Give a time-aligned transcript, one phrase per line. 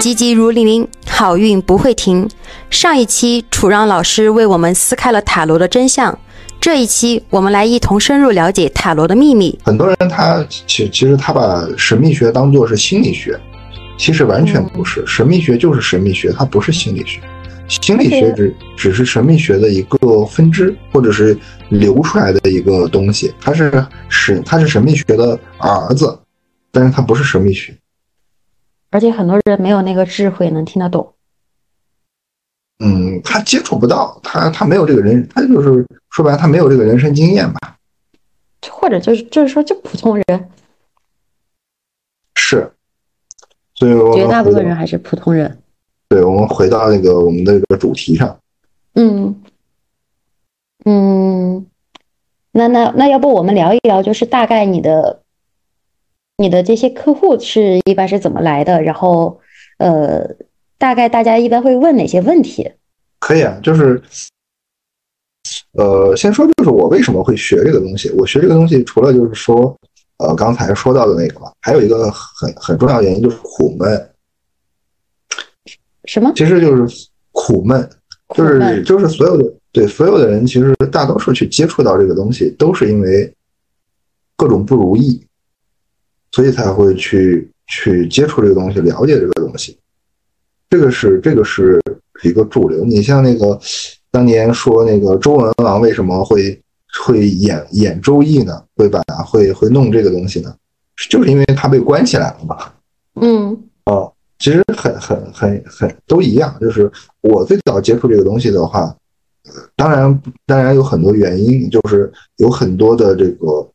[0.00, 2.26] 急急如律令，好运不会停。
[2.70, 6.18] 上一期楚让老师为我们撕开了塔罗的真相，
[6.58, 9.58] 这一期我们来一同深入了解塔罗的秘密。
[9.62, 13.38] 很多人他其其实他把神秘学当做是心理学，
[13.98, 17.20] 其实完全不是，神秘学就是神秘学，它不是心理学。
[17.68, 21.36] 心理学只只是神秘学的一个分支，或者是
[21.68, 23.70] 流出来的一个东西，它是
[24.08, 26.18] 神，它是神秘学的儿子，
[26.72, 27.74] 但是它不是神秘学。
[28.90, 31.14] 而且很多人没有那个智慧能听得懂。
[32.82, 37.76] 嗯，他接触不到，他他没有这个人，他就是说白了，他没有这个人生经验吧。
[38.70, 40.50] 或者就是就是说，就普通人。
[42.34, 42.72] 是，
[43.74, 45.62] 所以绝大部分人还是普通人。
[46.08, 48.38] 对，我们回到那个我们的这个主题上。
[48.94, 49.42] 嗯
[50.84, 51.66] 嗯，
[52.52, 55.19] 那那那要不我们聊一聊，就是大概你的
[56.40, 58.80] 你的这些客户是一般是怎么来的？
[58.80, 59.38] 然后
[59.76, 60.26] 呃，
[60.78, 62.72] 大概大家一般会问哪些问题？
[63.18, 64.02] 可以啊，就是
[65.72, 68.08] 呃，先说就是我为什么会学这个东西？
[68.12, 69.78] 我学这个东西除了就是说
[70.16, 74.10] 呃刚才说到的那个嘛，还有一个很很重要的原因就是苦闷。
[76.06, 76.32] 什么？
[76.34, 77.86] 其实就是苦闷，
[78.34, 83.30] 就是就是所有的对所有的人，其实大多数去接触到这个东西，都是因为
[84.36, 85.22] 各种不如意，
[86.32, 89.78] 所以才会去去接触这个东西，了解这个东西。
[90.68, 91.80] 这个是这个是
[92.22, 92.84] 一个主流。
[92.84, 93.58] 你像那个
[94.10, 96.60] 当年说那个周文王为什么会
[97.04, 98.62] 会演演周易呢？
[98.76, 100.54] 会把会会弄这个东西呢？
[101.10, 102.56] 就是因为他被关起来了嘛。
[103.20, 103.56] 嗯。
[103.86, 104.12] 哦。
[104.38, 108.96] 其实很很很很都一样，就是我最早接触这个东西的话，
[109.76, 113.69] 当然当然有很多原因，就是有很多的这个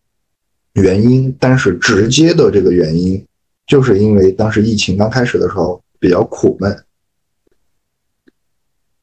[0.76, 3.26] 原因，但是直接的这个原因，
[3.66, 6.84] 就是因为当时疫情刚开始的时候比较苦闷，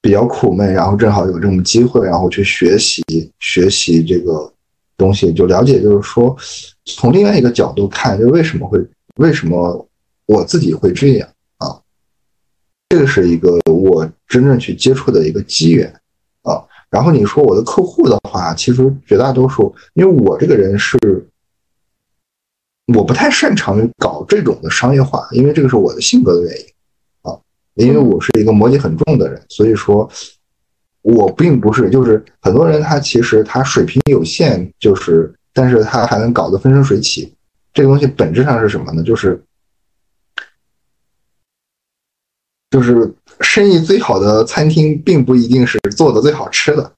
[0.01, 3.02] 比较苦闷，然后正好有这种机会，然后去学习
[3.41, 4.52] 学习这个
[4.98, 6.36] 东西，就了解，就是说
[6.85, 8.79] 从另外一个角度看，就为什么会
[9.17, 9.89] 为什么
[10.27, 11.80] 我自己会这样啊。
[12.91, 15.91] 这个是一个我真正去接触的一个机缘
[16.42, 20.98] 啊，然后你说我的客户的话，其实绝大多数，因为我这个人是，
[22.87, 26.67] 我不太擅长搞这种的商业化，因为这个是我的性格的原因
[27.23, 27.39] 啊，
[27.75, 30.11] 因为我是一个摩羯很重的人，所以说，
[31.03, 37.33] 我并不是就是很多人他其实他水平有限，就是但是他还能搞得风生水起，
[37.73, 39.03] 这个东西本质上是什么呢？
[39.03, 39.42] 就是。
[42.71, 46.91] 就是生意最好的餐厅，并不一定是做的最好吃的，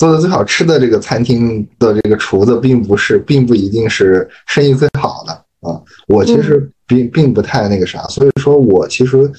[0.00, 5.78] 做的最好吃的这个餐厅的这个厨子，并不是，并不一定是生意最好的啊。
[6.08, 9.30] 我其实并并不太那个啥，所以说我其实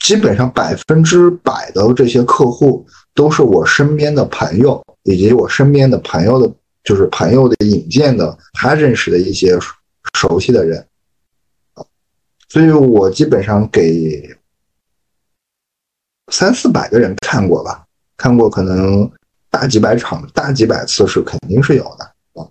[0.00, 2.84] 基本上百分之百的这些客户
[3.14, 6.52] 都是我身边的朋友，以及我身边的朋友的，
[6.82, 9.56] 就是朋友的引荐的，他认识的一些
[10.14, 10.84] 熟悉的人。
[12.48, 14.36] 所以我基本上给
[16.32, 17.85] 三四百个人看过吧，
[18.16, 19.10] 看过可能
[19.50, 22.04] 大几百场、大几百次是肯定是有的
[22.40, 22.48] 啊。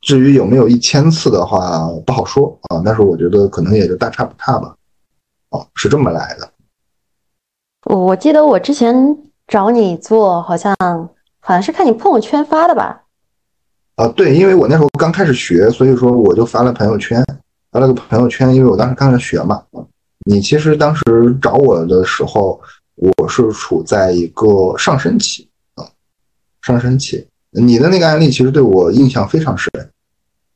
[0.00, 2.82] 至于有没有一千次的话，不好说啊。
[2.84, 4.74] 但是我觉得可能也就大差不差吧。
[5.50, 6.48] 哦，是这么来的。
[7.86, 8.94] 我我记得我之前
[9.46, 10.76] 找你做，好像
[11.40, 13.02] 好像是看你朋友圈发的吧？
[13.96, 17.24] 啊，对，因为我那时候刚开始学，所以说我就发了朋友圈。
[17.72, 19.62] 发了个朋友圈，因为我当时刚开始学嘛。
[20.26, 21.02] 你其实当时
[21.40, 22.60] 找我的时候，
[23.00, 25.88] 我是处在一个上升期啊，
[26.60, 27.26] 上升期。
[27.50, 29.70] 你的那个案例其实对我印象非常深，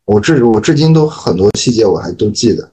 [0.05, 2.71] 我至我至今都很多细节我还都记得。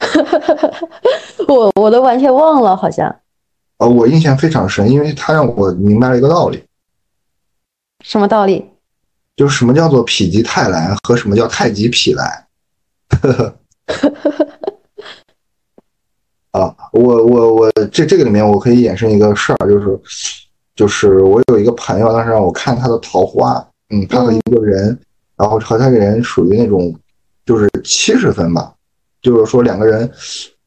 [1.48, 3.14] 我我都完全忘了，好像。
[3.78, 6.62] 呃，我印象非常深，因为他让我明白了一个道理。
[8.04, 8.70] 什么道理？
[9.34, 12.46] 就是什么叫做否极泰来和什么叫太极否来。
[16.98, 20.00] 我我我这这个里面我可以衍生一个事儿，就是
[20.74, 23.54] 就是我有一个朋友，当时让我看他的桃花，
[23.90, 24.98] 嗯，他和一个人，
[25.36, 26.94] 然后和他这人属于那种
[27.46, 28.74] 就是七十分吧，
[29.22, 30.10] 就是说两个人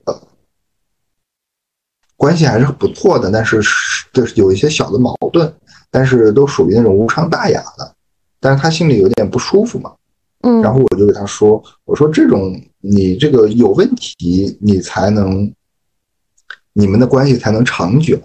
[0.05, 0.21] 呃
[2.15, 3.61] 关系还是不错的，但是
[4.13, 5.53] 就是有一些小的矛盾，
[5.89, 7.93] 但是都属于那种无伤大雅的，
[8.39, 9.91] 但是他心里有点不舒服嘛。
[10.43, 15.53] 嗯，然后我就给他说：“我说这种你这个有问题，你才能
[16.73, 18.19] 你们的关系才能长久，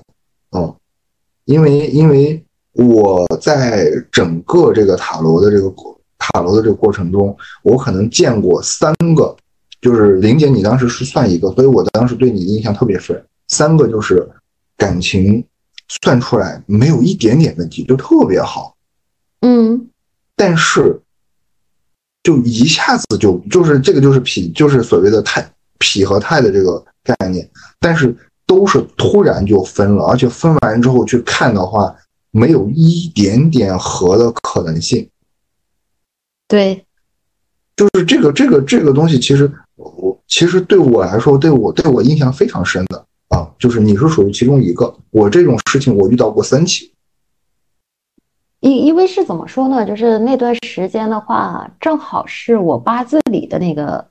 [0.50, 0.76] 哦，
[1.44, 5.72] 因为因为我在整个这个塔罗的这个
[6.18, 9.36] 塔罗的这个过程中，我可能见过三个，
[9.80, 13.24] 就是玲姐，你当时是算一个，所以我当时对你印象特别深。
[13.48, 14.28] 三个就是
[14.76, 15.44] 感情
[16.02, 18.74] 算出来没有一点点问题，就特别好。
[19.40, 19.88] 嗯，
[20.34, 21.00] 但是
[22.22, 28.16] 就一下子就就是这个就是脾就是所谓的太脾和态的这个概念，但是
[28.46, 31.94] 都是突然就分了，而且分完之后去看的话，
[32.30, 35.08] 没有一点点合的可能性。
[36.48, 36.86] 对，
[37.76, 44.96] 就是这个这个这个东西，其实我其实对我来说，对我对我印象非常深的啊，就是你是属于其中一个。
[45.10, 46.92] 我这种事情我遇到过三起。
[48.60, 49.84] 因因为是怎么说呢？
[49.84, 54.08] 就是那段时间的话，正好是我八字里的那个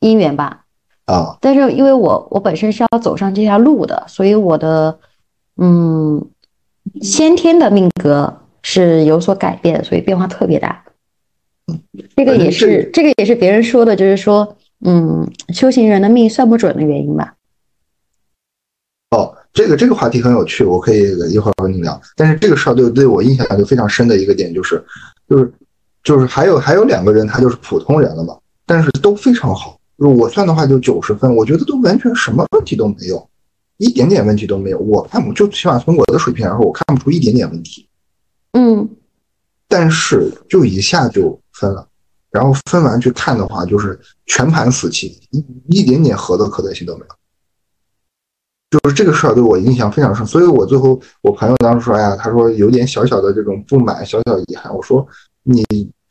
[0.00, 0.66] 姻缘吧。
[1.08, 4.98] 啊，但是因为我我本身是要走上这条路的，所以我的
[5.56, 6.22] 嗯
[7.00, 10.84] 先天的命格是有所改变，所以变化特别大。
[12.14, 17.36] 这个也是这个也是别人说的，就是说嗯修行人的命算不准的原因吧。
[19.16, 21.98] 哦，这个这个话题很有趣，我可以一会儿和你聊。
[22.16, 24.84] 但是这个事儿对对我印象就非常深的一个点就是，
[25.26, 25.50] 就是
[26.04, 29.77] 就是还有还有两个人他就是普通人了嘛，但是都非常好。
[29.98, 33.28] 我算的话就九十分，我觉得都完全什么问题都没有，
[33.78, 34.78] 一点点问题都没有。
[34.78, 37.88] 我看不就起码从我的水平来说，我看不出一点点问题。
[38.52, 38.88] 嗯，
[39.66, 41.86] 但是就一下就分了，
[42.30, 47.14] 然后分完去看的话，就是全盘死棋，一一点点合的可能性都没有。
[48.70, 55.06] 就是这个事儿对我印象非常深，所以我最后我朋友当时说：“哎呀，他说有点小小的这种不满，小小遗憾。”我说
[55.42, 55.64] ：“你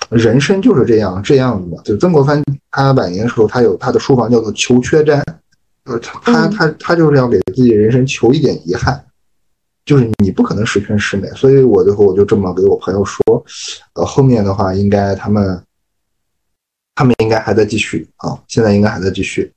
[0.09, 5.21] 人生就是这样这样子的。”就曾国藩他晚年的时候，他有他的书房叫做“求缺瞻”，
[5.85, 9.03] 呃，他他他就是要给自己人生求一点遗憾，
[9.85, 11.27] 就是你不可能十全十美。
[11.29, 13.21] 所以我最后我就这么给我朋友说
[13.95, 15.61] ：“呃，后面的话应该他们
[16.95, 19.51] 他们应该还在继续啊，现在应该还在继续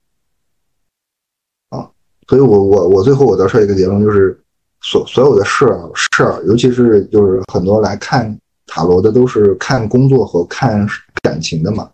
[1.71, 1.89] 啊。”
[2.29, 4.41] 所以，我我我最后我得出一个结论，就是
[4.83, 8.39] 所所有的事儿事儿，尤其是就是很多来看
[8.71, 10.87] 塔罗的，都是看工作和看
[11.23, 11.91] 感情的嘛，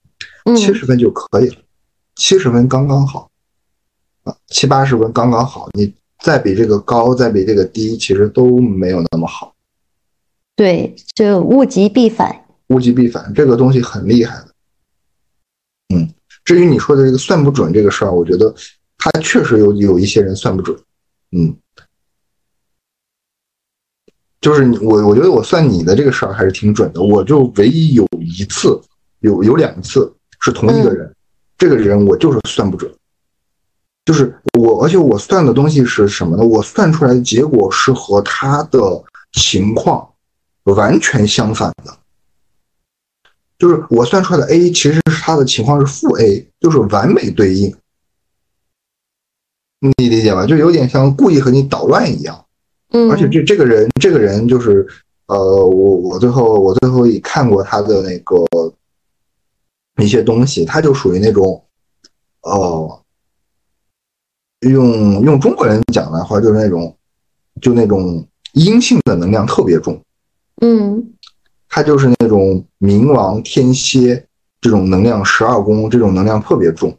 [0.54, 1.56] 七十分就可以了，
[2.16, 3.30] 七十分刚刚好，
[4.24, 5.90] 啊，七八十分刚刚好，你
[6.20, 9.54] 再比这个高，再比这个低，其实都没有那么好。
[10.54, 14.48] 对，就物极必反，物极必反，这个东西很厉害的。
[15.94, 16.12] 嗯，
[16.44, 18.54] 至于你说的这个算不准这个事儿，我觉得。
[18.98, 20.76] 他确实有有一些人算不准，
[21.30, 21.54] 嗯，
[24.40, 27.02] 就是你我我觉得我算你的这个事儿还是挺准的。
[27.02, 28.80] 我就唯一有一次，
[29.20, 31.12] 有有两次是同一个人，
[31.58, 32.92] 这个人我就是算不准，
[34.04, 36.44] 就是我，而且我算的东西是什么呢？
[36.44, 38.78] 我算出来的结果是和他的
[39.32, 40.08] 情况
[40.64, 41.96] 完全相反的，
[43.58, 47.74] 就是我算出来的 A 其实是他的情况是负 A，就是完美对应。
[49.80, 50.46] 你理解吧？
[50.46, 52.45] 就有点像故意和你捣乱一样，
[52.96, 54.86] 嗯，而且这这个人，这个人就是，
[55.26, 58.42] 呃，我我最后我最后也看过他的那个
[60.00, 61.62] 一些东西，他就属于那种，
[62.40, 63.02] 哦，
[64.60, 66.96] 用用中国人讲的话，就是那种，
[67.60, 70.00] 就那种阴性的能量特别重，
[70.62, 71.12] 嗯，
[71.68, 74.26] 他就是那种冥王天蝎
[74.62, 76.96] 这种能量，十二宫这种能量特别重。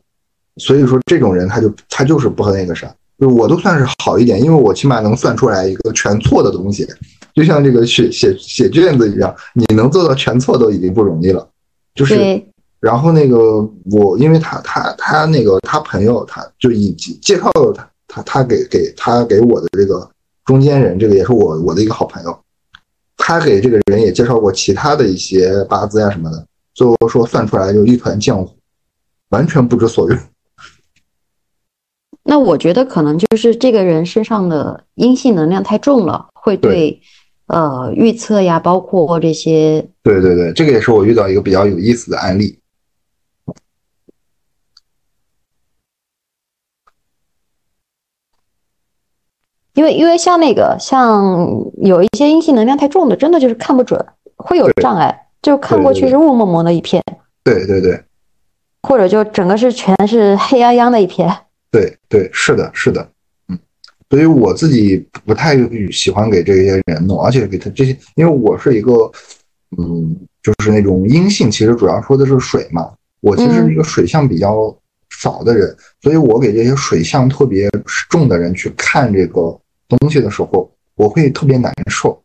[0.57, 6.88] 所以说，这种人他就他就是不和那个啥，就我都算是好一点，因为我起码能算出来一个全错的东西，
[7.33, 11.47] 就像这个写写写卷子一样，你能做到全错都已经不容易了。
[11.95, 12.15] 就是，
[12.79, 20.07] 然后那个我，因为他他他那个他朋友，他就以介绍他他他给给他给我的这个
[20.45, 22.39] 中间人，这个也是我我的一个好朋友，
[23.17, 26.45] 他给这个人也介绍过其他的一些八字呀什么的，
[26.75, 28.55] 最后说算出来就一团浆糊，
[29.29, 30.19] 完全不知所云。
[32.29, 37.01] 那我觉得可能就是这个人身上的阴性能量太重了，会对，
[37.48, 39.88] 呃，预测呀，包括这些。
[40.03, 42.60] 对对对，这个也是我遇到一个比较有意思的案例。
[49.74, 51.48] 因为因为像那个像
[51.81, 54.05] 有一些阴性能量太重的，真的就是看不准，
[54.36, 57.01] 会有障碍，就看过去是雾蒙蒙的一片。
[57.46, 58.03] 对对对。
[58.84, 61.34] 或者就整个是全是黑泱泱的一片。
[61.77, 63.07] 对对，是的，是的，
[63.50, 63.60] 嗯，
[64.10, 65.55] 所以我自己不太
[65.91, 69.12] 喜欢给这些人弄，而且给他这些，因为我是一个，
[69.77, 72.91] 嗯，就是那种阴性，其实主要说的是水嘛，
[73.22, 74.75] 我其实是一个水象比较
[75.12, 77.69] 少的人，所以我给这些水象特别
[78.10, 79.55] 重的人去看这个
[79.88, 82.19] 东西的时候，我会特别难受，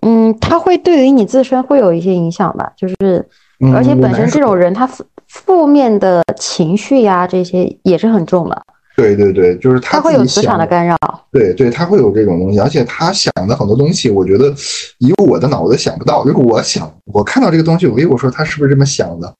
[0.00, 3.28] 嗯，他会对于你自身会有一些影响吧，就是，
[3.60, 8.62] 嗯而且本身这种人他负负面的情绪呀，这些也是很重的，
[8.96, 10.96] 对对对，就是他他会有磁场的干扰。
[11.30, 14.52] 对对，他会有这种东西，而且他想的很多东西，我觉得
[14.98, 16.24] 以我的脑子想不到。
[16.24, 19.32] 如果我想，我看到这个东西，我我说他是不是这么想的？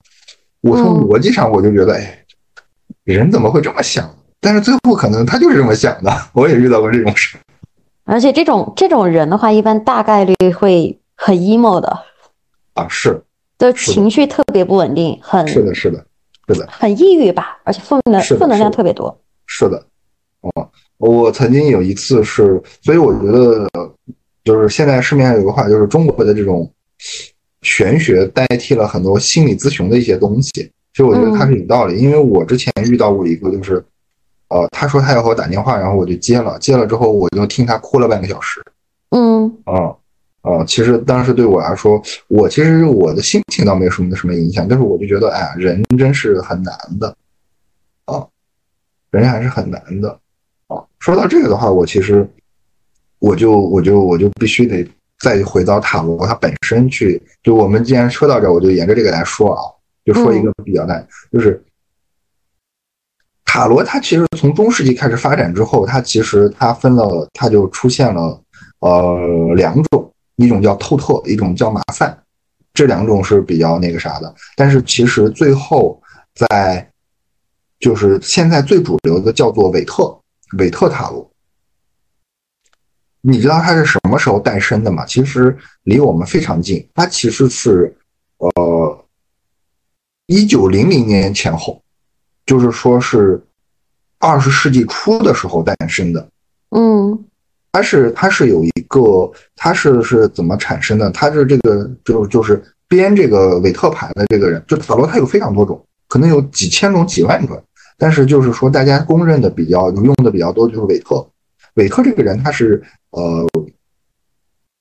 [0.61, 2.25] 我从嗯逻辑上我就觉得，哎，
[3.05, 4.09] 人怎么会这么想？
[4.41, 6.13] 但是最后可能他就是这么想的。
[6.33, 7.37] 我也遇到过这种事。
[8.05, 11.99] 而且这种这种人的话，一般大概率会很 emo 的，
[12.75, 13.23] 啊，是
[13.59, 16.05] 就是情绪特别不稳定，很是的，是的，
[16.47, 19.21] 是的，很抑郁吧，而且负能负能量特别多。
[19.47, 19.85] 是的。
[20.41, 23.69] 哦，我曾经有一次是，所以我觉得，
[24.45, 26.71] 就是现在市面上有个话，就是中国的这种
[27.63, 30.51] 玄学代替了很多心理咨询的一些东西。
[30.53, 33.85] 其实我觉得它是有道理，因为我之前遇到过一个，就是，
[34.49, 38.63] 呃，他说他要和我打电话，然后我就接了，接了之后我就听他哭了半个小时。
[39.11, 39.95] 嗯啊
[40.49, 47.15] 啊，其实当时对我来说，我其实我的心情倒没有什么什么影响，但是我就觉得，哎呀，人真是很难的，
[48.07, 48.27] 啊，
[49.11, 50.11] 人还是很难的，
[50.69, 50.83] 啊。
[50.99, 52.27] 说到这个的话，我其实
[53.19, 54.89] 我就我就我就必须得
[55.21, 59.61] 再回到塔罗它本身去，就我们既然说到这，我就沿着这个来说啊，
[60.05, 61.63] 就说一个比较大，就是
[63.45, 68.41] 塔罗它其实从中世纪开始发展之后，它其实它分了，它就出现了
[68.81, 72.17] 呃两种，一种叫透特，一种叫马赛，
[72.73, 74.35] 这两种是比较那个啥的。
[74.57, 76.01] 但是其实最后
[76.35, 76.89] 在
[77.81, 80.17] 就是现在最主流的叫做韦特，
[80.57, 81.29] 韦特塔罗。
[83.21, 85.05] 你知道它是什么时候诞生的吗？
[85.05, 87.95] 其实离我们非常近，它其实是
[88.39, 89.05] 呃
[90.27, 91.83] 一九零零年前后，
[92.47, 93.45] 就是说是
[94.19, 96.31] 二十世纪初的时候诞生的。
[96.71, 97.25] 嗯
[97.73, 101.11] 它是它是有一个，它是是怎么产生的？
[101.11, 107.63] 它是这个就就是编这个韦特牌的这个人，就塔罗它有非常多种，可能有几千种、几万种，
[107.99, 111.27] 但是就是说大家公认的比较用的比较多就是韦特。
[111.75, 113.47] 韦特这个人他是呃，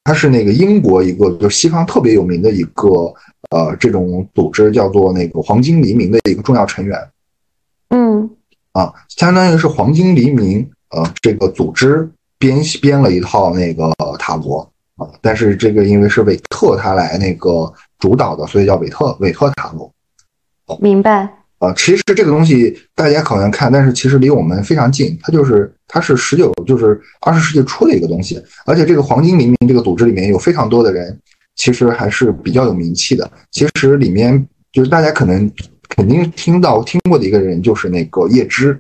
[0.04, 3.14] 他是那个英国一个就西方特别有名的一个
[3.52, 6.98] 呃这种组织叫做那个黄金黎明的一个重要成员。
[7.90, 8.30] 嗯
[8.72, 14.60] 啊，相当于是黄金黎明呃这个组织编编了一套那个塔罗
[14.96, 19.92] 啊，但是这个因为是韦特他来那个主导的，所以叫韦特韦特塔罗
[20.80, 21.30] 明白。
[21.60, 21.74] 啊。
[21.76, 31.18] 其实这个东西大家可能看，但是其实离我们非常近，它就是它是十九就是二十世纪初的一个东西，而且这个黄金黎明这个组织里面有非常多的人，
[31.56, 33.30] 其实还是比较有名气的。
[33.52, 35.52] 其实里面就是大家可能
[35.90, 38.80] 肯定听到听过的一个人，就是那个叶芝。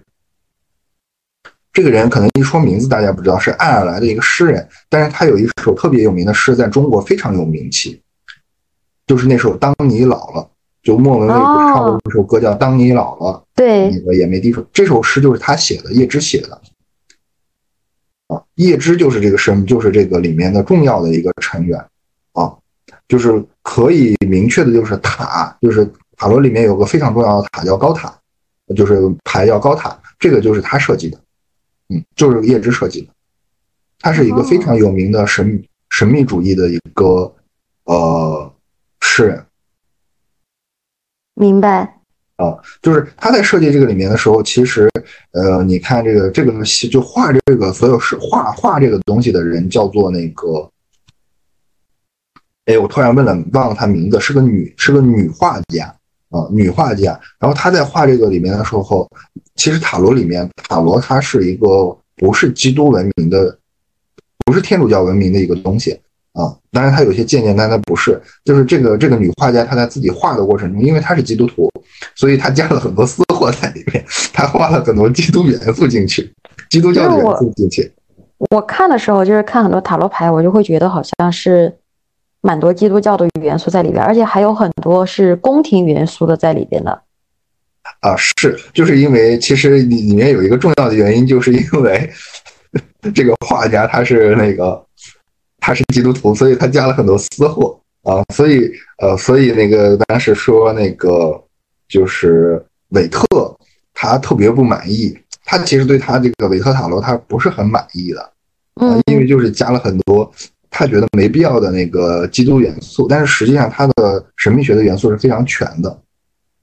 [1.78, 8.02] 这个人可能一说名字大家不知道，是爱尔兰的一个诗人，但是他有一首特别有名的诗，在中国非常有名气，
[9.06, 10.42] 就是那首《当你老了》，
[10.82, 14.66] 就莫文蔚不是唱过一首歌叫《当你老了》，对那，个也没地方。
[14.74, 16.60] 这首诗就是他写的，叶芝写的。
[18.26, 21.80] 啊，叶芝就是这个神，就是这个里面的重要的一个成员
[22.34, 22.52] 啊，
[23.08, 28.12] 就是可以明确的，就是塔，就是塔罗里面有个非常重要的塔叫高塔，
[28.76, 31.20] 就是牌叫高塔，这个就是他设计的，
[31.90, 33.10] 嗯，就是叶芝设计的，
[34.00, 37.34] 他是一个非常有名的神秘神秘主义的一个
[37.86, 38.54] 呃
[39.02, 39.46] 诗人。
[41.34, 41.94] 明白。
[42.38, 44.88] 啊，就是他在设计这个里面的时候，其实，
[45.32, 50.70] 呃，你看这个这个戏就画这个所有是画画这个东西的人叫做那个，
[52.66, 55.97] 哎，我突然问了，忘了他名字，是个女，是个女画家
[56.30, 57.20] 啊，女画家。
[57.40, 59.10] 然后她在画这个里面的时候，
[59.56, 63.58] 其实塔罗里面，塔罗它是一个不是基督文明的，
[64.46, 66.00] 不是天主教文明的一个东西。
[66.34, 71.68] 啊，当然它有些简简单单不是，就是这个这个女画家她在自己画的过程中，因为她是基督徒，
[72.14, 76.32] 所以她加了很多私货在里面，她画了很多基督元素进去，
[76.70, 77.92] 基督教的元素进去。
[78.52, 81.76] 我看的时候，就是看很多塔罗牌，我就会觉得好像是
[82.42, 87.02] 蛮多基督教的元素在里边，而且还有很多是宫廷元素的在里边的。
[88.02, 92.10] 啊，是，就是因为其实里里面有一个重要的原因，就是因为
[93.16, 94.84] 这个画家他是那个。
[95.60, 101.44] 他是基督徒，所以他加了很多私货啊，所以呃，所以那个当时说那个
[101.90, 103.26] 就是韦特，
[103.94, 105.14] 他特别不满意，
[105.44, 108.32] 他其实对他这个韦特塔罗他不是很满意的，
[108.80, 110.32] 嗯，因为就是加了很多
[110.80, 116.00] 他觉得没必要的那个基督元素，但是实际上他的神秘学的元素是非常全的，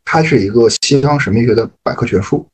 [0.05, 2.47] 它是一个西方神秘学的百科全书。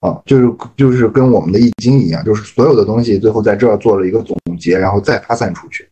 [0.00, 5.88] 啊，就是就是跟我们的易经一样，就是所有的东西最后在这儿做了一个总结，然后再发散出去。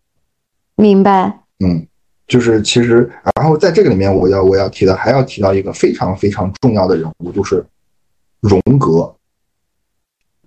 [0.74, 1.38] 明白。
[1.64, 1.86] 嗯，
[2.26, 7.64] 就是其实，然后在这个里面，我要我要提的还要提到一个非常非常重要的人物，就是
[8.40, 9.14] 荣格。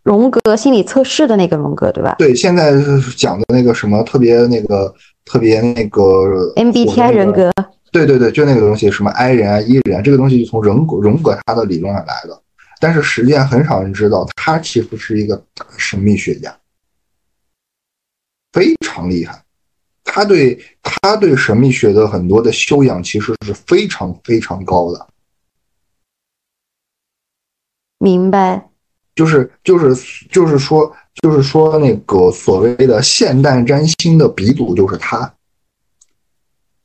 [0.08, 2.16] 荣格心理测试的那个荣格，对吧？
[2.18, 2.72] 对，现在
[3.18, 4.96] 讲的那个什么特别那个
[5.26, 6.02] 特别那个
[6.56, 7.52] MBTI 人格。
[7.92, 12.42] 对对对，就那个东西，什么 I 人啊、E 人啊，这个东西就从荣格荣格他的理论上来的。
[12.80, 15.44] 但是实际上很少人知道，他其实是一个
[15.78, 16.58] 神秘学家，
[18.54, 19.44] 非常厉害。
[20.06, 25.08] 他对他对神秘学的很多的修养其实是非常非常高的。
[28.00, 28.70] 明白。
[29.18, 35.34] 就是就是就是说就是说那个所谓的现代占星的鼻祖就是他，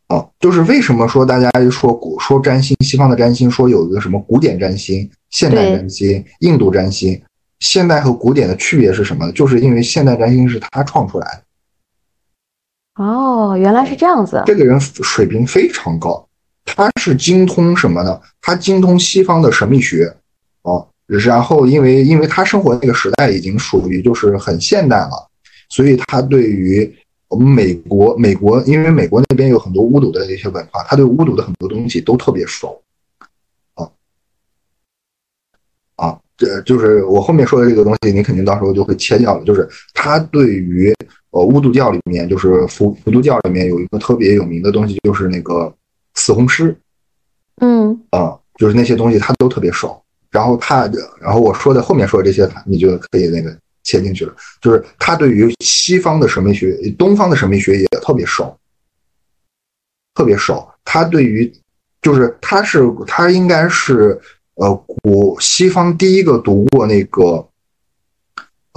[0.07, 7.23] 啊，就是为什么说大家说古说占星，西方的占星说有一个什么古典占星、现代占星、印度占星，
[7.61, 9.31] 现代和古典的区别是什么？
[9.33, 11.27] 就是因为现代占星是他创出来
[12.97, 13.05] 的。
[13.05, 14.43] 哦，原来是这样子。
[14.47, 16.27] 这个人水平非常高，
[16.65, 18.19] 他是精通什么呢？
[18.41, 20.17] 他精通西方的神秘学，
[20.63, 20.89] 哦。
[21.19, 25.29] 然后，因为因为他生活那个时代已经属于就是很现代了，
[25.69, 26.91] 所以他对于
[27.29, 32.81] 我们美国美国，因为美国那边有很多巫毒的一些文化，他对巫毒的很多东西都特别熟。
[33.75, 33.89] 啊
[35.97, 39.45] 啊，这就是我后面说的这个东西，你肯定到时候就会切掉了。
[39.45, 40.95] 就是他对于
[41.31, 45.73] 呃巫毒教里面，就是伏伏毒教里面有一个特别有名的东西，就是那个
[46.15, 46.77] 死红狮。
[47.61, 50.02] 嗯啊，就是那些东西他都特别熟。
[50.33, 54.35] 然后他，然后我说的后面说的这些，你就可以那个切进去了。
[54.63, 58.59] 就是他对于西方的神秘学、东方的神秘学也特别熟，
[60.15, 60.67] 特别熟。
[60.85, 61.53] 他对于，
[62.01, 64.19] 就是他是他应该是
[64.55, 67.47] 呃古西方第一个读过那个，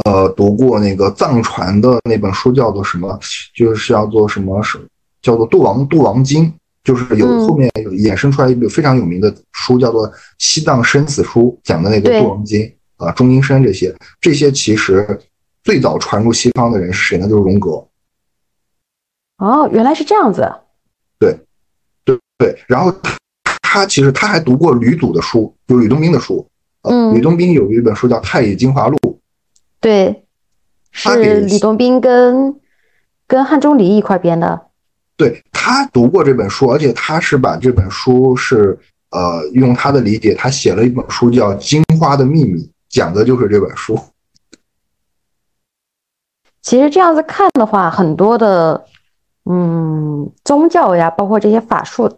[0.04, 3.18] 呃读过那个藏传的那本书叫做什么？
[3.56, 4.62] 就是叫做什么？
[4.62, 4.78] 是
[5.22, 6.46] 叫做《度王度王经》。
[6.86, 12.62] 就是有后面有衍生出来一本非常有名的书，叫做《西藏生死书》，讲的那个《度王经》
[13.06, 15.20] 啊，中阴身这些，这些其实
[15.64, 17.28] 最早传入西方的人是谁呢？
[17.28, 17.86] 就是荣格。
[19.40, 20.48] 哦，原来是这样子。
[21.20, 21.36] 对，
[22.06, 22.56] 对对。
[22.68, 22.94] 然后
[23.64, 26.48] 他其实他还读过吕祖的书，就吕洞宾的书。
[26.84, 27.16] 嗯。
[27.16, 28.98] 吕洞宾有一本书叫《太乙精华录》。
[29.80, 30.22] 对。
[30.92, 32.56] 是吕洞宾跟
[33.28, 34.68] 跟汉钟离一块编的。
[35.18, 38.78] 对他读过这本书，而且他是把这本书是
[39.10, 44.00] 呃用他的理解，他写了一本书叫《金花的秘密》，讲的就是这本书。
[46.62, 48.86] 其实这样子看的话，很多的
[49.50, 52.16] 嗯宗教呀，包括这些法术，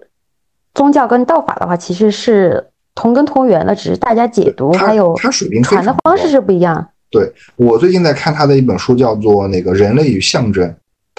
[0.74, 6.86] 宗教跟道法的话，其实是同根同源的，只是大家解读还有他水平传的方式是不一样。
[7.10, 10.68] 对我最近在看他的一本书，叫做《那个人类与象征》。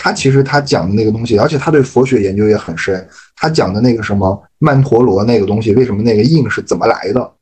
[0.00, 3.04] 他其实他讲的那个东西，而且他对佛学研究也很深。
[3.34, 7.32] 他讲的那个什么曼陀罗那个东西，为什么那个印是怎么来的？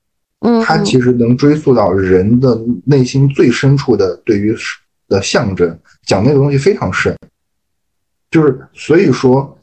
[0.40, 4.56] 嗯，他其实能追溯到人的内心最深处的对于
[5.06, 7.14] 的象征，讲那个东西非常深。
[8.30, 9.58] 就是所以说，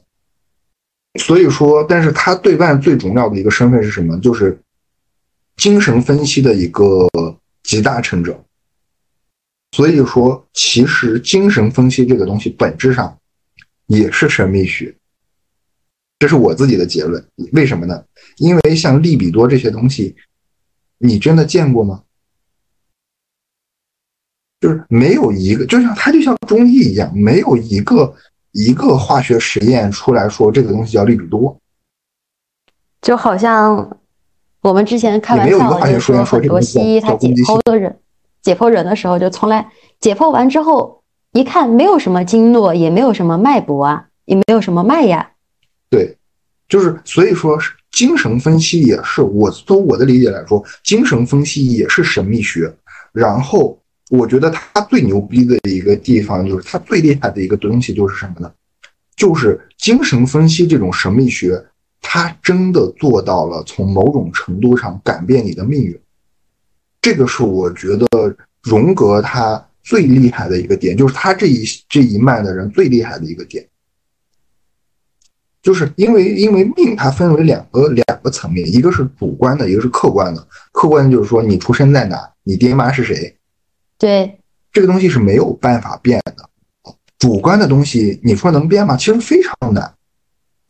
[1.18, 4.16] 所以说，但是他对外最重要的一个身份是什么？
[4.20, 4.56] 就是
[5.56, 7.08] 精神分析的一个
[7.64, 8.40] 集大成者。
[9.74, 13.18] 所以说，其实精神分析这个东西本质上
[13.86, 14.94] 也是神秘学，
[16.20, 17.26] 这是我自己的结论。
[17.50, 18.04] 为什么呢？
[18.36, 20.14] 因为像利比多这些东西，
[20.98, 22.04] 你真的见过吗？
[24.60, 28.14] 就是没有一个，就像它就像中医一样，没有一个
[28.52, 31.58] 一个化学实验出来说这个东西叫利比多，
[33.02, 33.98] 就好像
[34.60, 37.98] 我们之前开玩笑就说很多西医他解剖的人。
[38.44, 39.66] 解剖人的时候，就从来
[39.98, 41.02] 解剖完之后
[41.32, 45.30] 一看，没有什么经络，也没有什么脉搏啊，也没有什么脉呀。
[45.90, 46.16] 对，
[46.68, 47.58] 就是所以说，
[47.90, 52.72] 精神分析也是我从我的理解来说，精神分析也是神秘学。
[53.12, 53.78] 然后
[54.10, 58.52] 我觉得它最牛逼的一个地方，就是它最厉害的一个东西就是什么呢？
[59.16, 61.64] 就是精神分析这种神秘学，
[62.02, 65.98] 它真的做到了从某种程度上改变你的命运。
[67.04, 68.06] 这个是我觉得
[68.62, 73.62] 荣格他最厉害的一个点，就是他这一这一脉的人最厉害的一个点，
[75.60, 80.48] 就是因为因为命它分为两个两个层面，一个是主观的，一个是客观的。
[80.72, 83.36] 客观就是说你出生在哪，你爹妈是谁，
[83.98, 84.40] 对，
[84.72, 86.48] 这个东西是没有办法变的。
[87.18, 88.96] 主观的东西你说能变吗？
[88.96, 89.94] 其实非常难，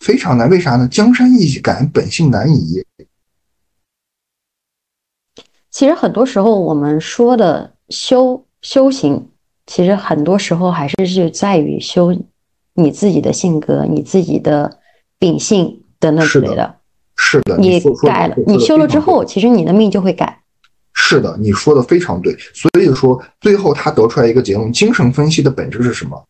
[0.01, 0.51] 非常难。
[0.51, 0.89] 为啥呢？
[0.89, 2.85] 江山易改，本性难移。
[5.75, 9.29] 其实很多时候我们说的修修行，
[9.67, 12.17] 其实很多时候还是是在于修
[12.75, 14.79] 你自己的性格、你自己的
[15.19, 16.77] 秉性等等之类的。
[17.17, 20.43] 是的，你改了，你修了之后，其实你的命就会改。
[20.93, 22.37] 是的，你说的非常对。
[22.55, 26.25] 所以说，最后他得出来一个结论：精神分析的本质是什么？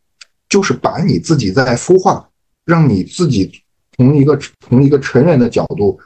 [0.48, 2.26] 就是把你自己在孵化，
[2.64, 3.52] 让你自己
[3.98, 6.00] 从一个从一个成人的角度，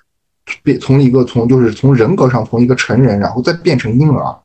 [0.62, 4.36] 变从一个从就是从人格上从一个成人，然后再变成婴儿，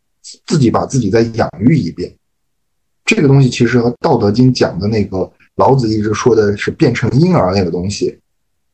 [0.45, 2.13] 自己把自己再养育一遍。
[3.05, 8.17] 这个东西其实和《道德经》讲的那个老子一直说的是变成婴儿那个东西，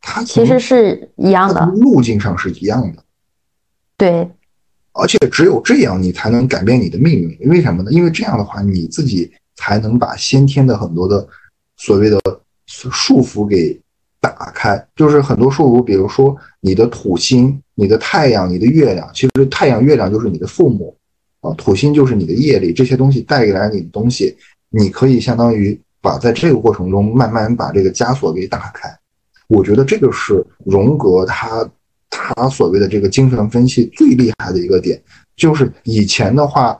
[0.01, 3.03] 它其实是一样的从，路径上是一样的。
[3.97, 4.29] 对，
[4.93, 7.49] 而且只有这样，你才能改变你的命运。
[7.49, 7.91] 为什么呢？
[7.91, 11.27] 因为这样的话，你自己才能把先天的很多的
[11.77, 12.19] 所谓的
[12.67, 13.77] 束缚给
[14.19, 14.87] 打开。
[14.95, 20.95] 就是很多束缚，比如说你的土星、你的太阳、你的月亮，其实太阳、月亮就是你的父母
[21.41, 24.35] 啊，土星就是你的业力，这些东西带给来你的东西，
[24.69, 28.89] 你可以相当于把在这个过程中慢慢把这个枷锁给打开。
[29.47, 31.67] 我觉得这个是荣格他
[32.09, 35.01] 他所谓的这个精神分析最厉害的一个点，
[35.35, 36.77] 就是以前的话，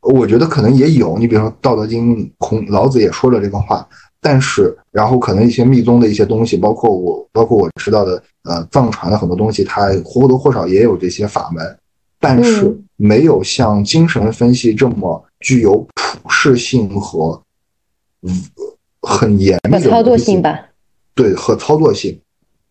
[0.00, 3.86] 我觉得可能也有，你比如说《道德经》，孔老子也说了这个话，
[4.24, 11.62] 但是然后可能一些密宗的一些东西，包括我包括我知道的呃藏传的很多东西，它或多或少也有这些法门，
[12.18, 12.80] 但是嗯。
[12.96, 17.42] 没有像精神分析这么具有普适性和
[18.22, 18.30] 嗯
[19.02, 20.56] 很严密的操作性吧。
[21.16, 22.16] 对和操作性，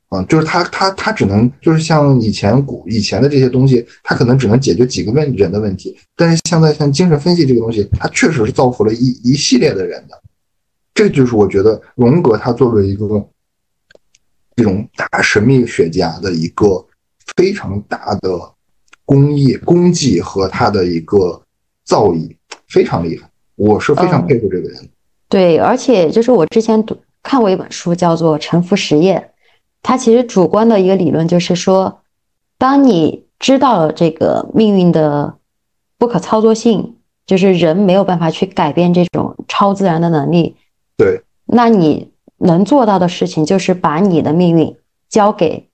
[0.08, 10.18] 啊，就是它它它只能就是像以前古以前的这些东西，它可能只能解决几个问人的问题，但是现在像精神分析这个东西，它确实是造福了一一系列的人的，
[10.94, 13.08] 这就是我觉得荣格他作为一个
[14.56, 16.86] 这种大神秘学家的一个
[17.36, 18.30] 非常大的
[19.06, 21.42] 工艺功绩和他的一个
[21.84, 22.36] 造诣
[22.68, 24.90] 非常厉害，我是非常嗯佩服这个人。
[25.28, 29.20] 对，而且就是我之前读看过一本书，叫做《沉浮实验》，
[29.82, 32.02] 它其实主观的一个理论就是说，
[32.58, 35.38] 当你知道了这个命运的
[35.98, 40.56] 不可操作性，就是人没有办法去改变这种超自然的能力，
[40.98, 44.76] 对，那你能做到的事情就是把你的命运
[45.10, 45.70] 交给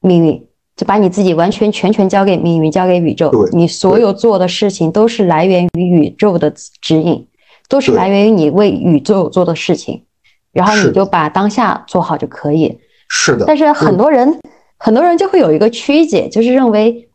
[0.00, 3.50] 命运，就把你自己完全全权交给命运，交给宇宙对。
[3.52, 7.26] 你所有做的事情都是来源于宇宙的指引，
[7.68, 10.04] 都是来源于你为宇宙做的事情，
[10.52, 12.78] 然后你就把当下做好就可以。
[13.08, 14.40] 是的，但是很多人，
[14.78, 17.08] 很多人就会有一个曲解，就是认为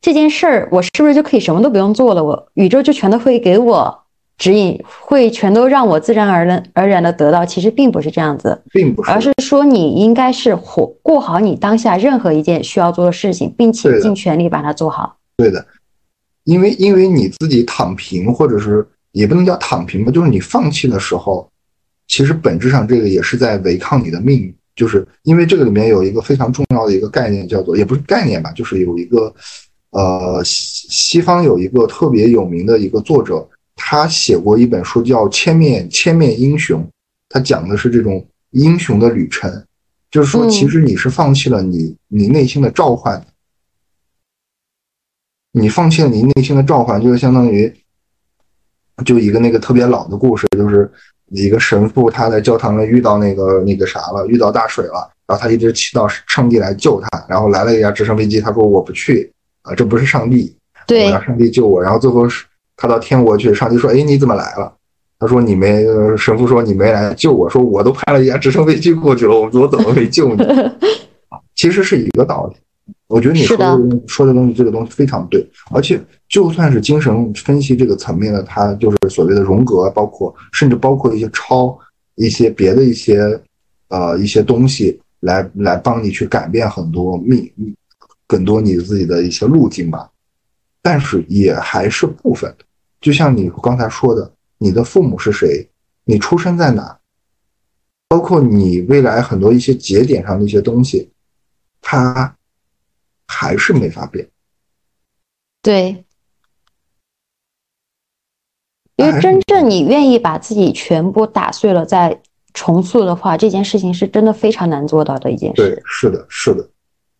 [0.00, 2.22] 这件事儿我是不是就可以什么都不用做了？
[2.22, 4.02] 我宇宙就全都会给我
[4.38, 7.44] 指引，会全都让我自然而然而然的得到。
[7.44, 15.16] 其实并不是这样子，并不是，而是说你应该是活过好你当下任何一件需要做的事情，并且尽全力把它做好。
[15.36, 15.64] 对的，
[16.44, 21.48] 因为因为你自己躺平，或者是也不能叫躺平吧，就是你放弃的时候，
[22.08, 24.54] 其实本质上这个也是在违抗你的命运。
[24.74, 29.34] 就是因为这个里面有一个非常重要的一个概念，叫做也不是概念吧，就是有一个
[29.92, 36.82] 呃西西方有一个特别有名的一个作者，他写过一本书叫《千面千面英雄》，
[37.28, 39.64] 他讲的是这种英雄的旅程，
[40.10, 43.24] 就是说嗯其实你是放弃了你你内心的召唤。
[45.52, 47.72] 你放弃了你内心的召唤，就是相当于，
[49.06, 50.90] 就一个那个特别老的故事，就是
[51.30, 62.44] 一个神父他在教堂里遇到那个那个啥了，遇到大水了，然后他一直祈祷上帝来救他，然后来了一架直升飞机，他说我不去啊，这不是上帝，我对让上帝救我，然后最后是
[62.76, 64.72] 他到天国去，上帝说，哎，你怎么来了？
[65.18, 70.44] 他说你没，呃神父说你没来救我，说我都派了一架直升飞机过去了，我 我怎么没救你？
[71.54, 72.56] 其实是一个道理。
[73.08, 81.78] 我觉得你说的的说的东西，这个东西非常对，而且就算是精神分析这个层面的，它就是所谓的荣格，包括甚至包括一些超
[82.16, 83.40] 一些别的一些
[83.88, 87.48] 呃一些东西来来帮你去改变很多命
[88.26, 90.10] 更多你自己的一些路径吧，
[90.86, 92.64] 但是也还是部分的，
[93.00, 95.68] 就像你刚才说的，你的父母是谁，
[96.04, 96.96] 你出生在哪，
[98.06, 101.10] 包括你未来很多一些节点上的一些东西，
[101.80, 102.36] 它
[103.26, 104.30] 还是没法变。
[105.60, 106.04] 对，
[108.94, 112.22] 因为真正你愿意把自己全部打碎了再
[112.54, 116.70] 重塑的话，这件事情是真的非常难做到的一件对事。，是的，是的，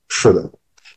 [0.09, 0.49] 是的。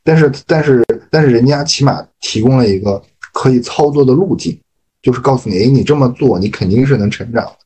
[0.03, 3.01] 但是，但是，但是，人家起码提供了一个
[3.33, 4.59] 可以操作的路径，
[5.01, 7.57] 就是告诉你，哎，你这么做，你肯定是能成长的。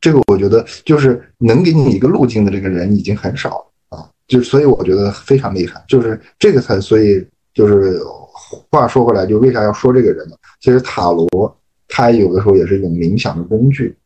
[0.00, 3.50] 这个我觉得，就是能给你一个路径的这个人已经很少
[3.88, 4.10] 了啊。
[4.28, 8.00] 就所以我觉得非常厉害，就是这个才，所以就是
[8.70, 10.36] 话说回来，就为啥要说这个人呢？
[10.60, 11.56] 其实塔罗
[11.88, 13.96] 它有的时候也是一种冥想的工具。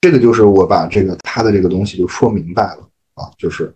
[0.00, 3.72] 这个就是我把这个他的这个东西就说明白了啊，就是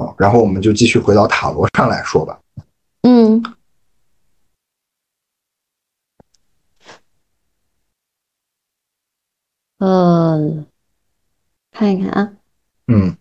[0.00, 2.38] 啊，然后我们就继续回到塔罗上来说吧。
[3.02, 3.42] 嗯，
[9.78, 10.64] 呃，
[11.72, 12.32] 看一看啊，
[12.88, 13.16] 嗯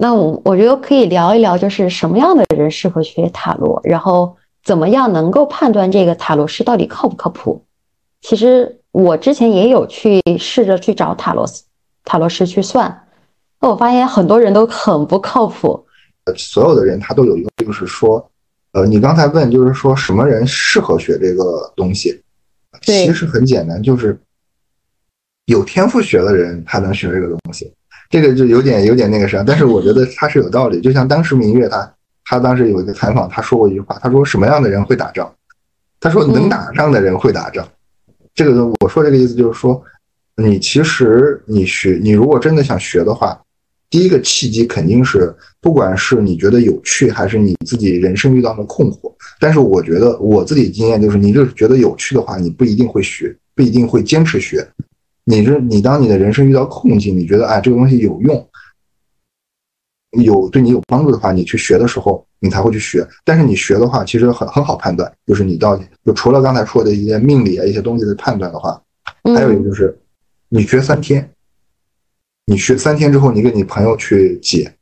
[0.00, 7.64] 那我我觉得可以聊一聊，就是什么样的人适合学塔罗，然后怎么样能够判断这个塔罗师到底靠不靠谱。
[8.20, 11.64] 其实我之前也有去试着去找塔罗斯
[12.04, 13.07] 塔罗师去算，
[13.60, 15.84] 那我发现很多人都很不靠谱。
[16.36, 18.30] 所有的人他都有一个，就是说，
[18.72, 22.22] 呃，你刚才问就是说什么人适合学这个东西，
[22.82, 24.18] 其实很简单，就是
[25.46, 27.72] 有天赋学的人他能学这个东西，
[28.10, 30.80] 这个就有点有点那个啥，但是我觉得他是有道理。
[30.82, 31.94] 就像当时明月他
[32.26, 35.34] 他当时有一个采访，他说过一句话，他说什么样的人会打仗？
[35.98, 37.66] 他说能打仗的人会打仗。
[38.34, 39.82] 这个我说这个意思就是说，
[40.36, 43.40] 你其实你学你如果真的想学的话，
[43.90, 49.12] 第一个契机肯定是，不管是你觉得有趣，还是你自己人生遇到的困惑。
[49.40, 54.66] 但是我觉得我自己经验就是，你就是觉得有趣的话，你不一定会学，不一定会坚持学。
[55.24, 58.48] 你这你当你的人生遇到困境，你觉得哎这个东西有用，
[60.22, 63.06] 有对你有帮助的话，你去学的时候，你才会去学。
[63.24, 68.80] 但是你学的话，其实很很好判断，就是你到底就除了刚才说的一些命理啊一些东西的判断的话，
[69.34, 69.98] 还有一个嗯就是，
[70.48, 71.30] 你学三天，
[72.48, 74.72] 你学三天之后，你跟你朋友去解，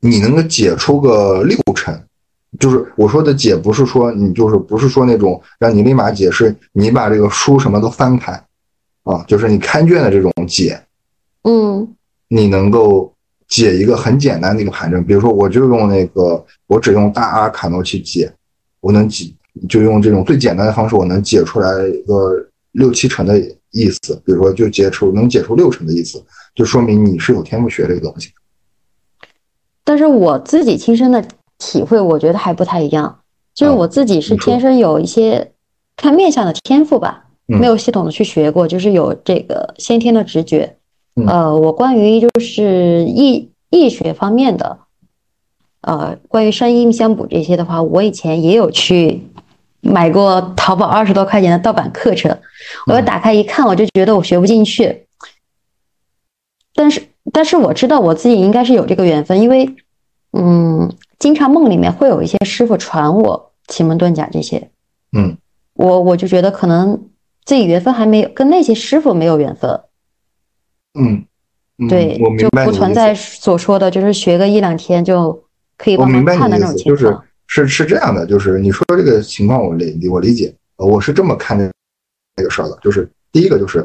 [0.00, 1.96] 你能够解出个六成。
[2.58, 8.32] 就是我说的解，不是说你就是不是说那种让你立马解，是你把这个书什么都翻开，
[9.04, 10.82] 啊，就是你看卷的这种解，
[11.44, 11.94] 嗯
[12.26, 13.14] 你能够
[13.46, 18.28] 解一个很简单的一个盘阵，比如说我就用那个，我只用大阿卡诺去解，
[18.80, 19.32] 我能解，
[19.68, 26.22] 就用这种最简单的方式，我能解出来一个六七成的意思，比如说就解除能解除六成的意思，
[26.54, 28.30] 就说明你是有天赋学这个东西。
[29.84, 31.24] 但是我自己亲身的
[31.58, 33.20] 体会，我觉得还不太一样。
[33.54, 35.52] 就是啊我自己是天生有一些
[35.96, 40.76] 看面相的天赋吧，嗯没有系统的去学过，就是有这个先天的直觉。
[41.16, 44.78] 嗯呃，我关于就是易易学方面的，
[45.80, 49.22] 呃，关于声音相补这些的话，我以前也有去
[49.88, 52.30] 买过淘宝二十多块钱的盗版课程，
[52.86, 55.06] 我嗯打开一看，我就觉得我学不进去。
[56.74, 59.74] 但是，但是我知道我自己应该是有这个缘分，因为，
[60.32, 64.70] 嗯，经常梦里面会有一些师傅传我奇门遁甲这些，
[65.16, 65.36] 嗯。
[65.74, 67.08] 我我就觉得可能
[67.44, 69.80] 自己缘分还没有跟那些师傅没有缘分，
[70.98, 71.24] 嗯，
[71.78, 75.44] 嗯对就不存在所说的就是学个一两天就
[75.76, 77.24] 可以我明白帮忙看的那种情况。
[77.48, 81.68] 是是这样的，就是你说这个情况我理我理解，我是这么看这
[82.36, 83.84] 这个事儿的，就是第一个就是，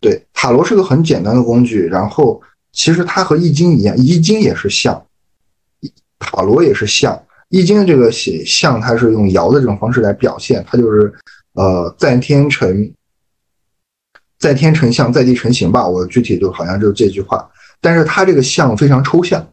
[0.00, 2.42] 对塔罗是个很简单的工具，然后
[2.72, 5.02] 其实它和易经一样，易经也是象，
[6.18, 7.18] 塔罗也是象，
[7.48, 11.10] 易经的这个写象它是用爻的这种方式来表现，它就是
[11.54, 12.92] 呃在天成。
[14.40, 15.84] 在天成象，在地成形吧。
[15.84, 19.44] 我具体就好像就是这句话，但是它这个象非常抽象，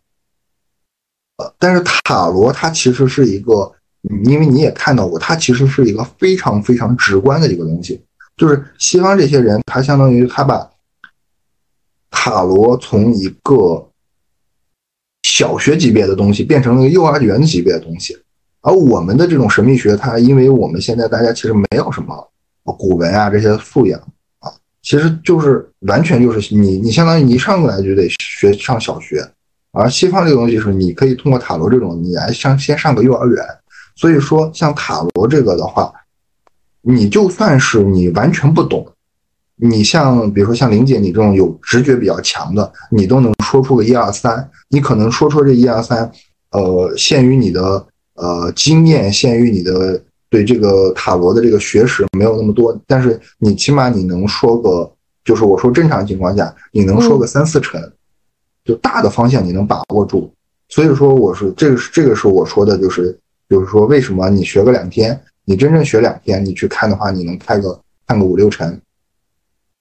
[1.59, 3.71] 但是塔罗它其实是一个，
[4.23, 8.01] 因为你也看到过，它其实是一个非常非常直观的一个东西。
[8.37, 10.69] 就是西方这些人，他相当于他把
[12.11, 13.87] 塔罗从一个
[15.23, 18.17] 小学级别的东西变成了幼儿园级别的东西，
[18.61, 22.31] 而我们的这种神秘学，它因为我们现在大家其实没有什么
[22.63, 23.99] 古文啊这些素养
[24.39, 29.25] 啊，其实就是完全就是你你相当于你一上来就得学上小学。
[29.75, 33.45] 而西方这个东西是你可以通过塔罗这种，你来上先上个幼儿园。
[33.97, 35.93] 所以说，像塔罗这个的话，
[36.81, 38.85] 你就算是你完全不懂，
[39.55, 44.49] 你像比如说像玲姐你这种有直觉比较强的，你都能说出个一二三。
[44.69, 46.11] 你可能说出这一二三，
[46.51, 47.85] 呃，限于你的
[48.15, 54.91] 呃经验，限于你的对这个塔罗的这个学识没有那么多，但是你起码你能说个，
[55.23, 57.81] 就是我说正常情况下，你能说个三四成。
[58.65, 60.33] 就大的方向你能把握住，
[60.69, 63.15] 所以说我是这个是这个是我说的，就是
[63.47, 68.81] 就是说为什么你学个两天，你真正学两天，你去看的话，你能看个看个五六成。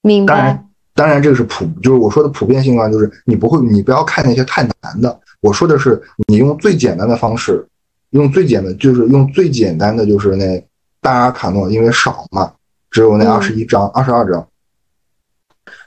[0.02, 5.18] 明白当然，当然这个是普，就是我说的普遍性啊，就是你不会，你不要看那些太难的。
[5.40, 7.66] 我说的是你用最简单的方式，
[8.10, 10.62] 用最简单就是用最简单的就是那
[11.00, 12.52] 大阿卡诺，因为少嘛，
[12.90, 14.46] 只有那嗯二十一张、二十二张，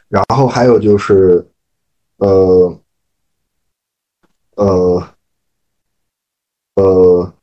[0.10, 1.46] 然后还有就是
[2.18, 2.76] 呃。
[4.58, 5.16] 呃，
[6.76, 7.34] 呃，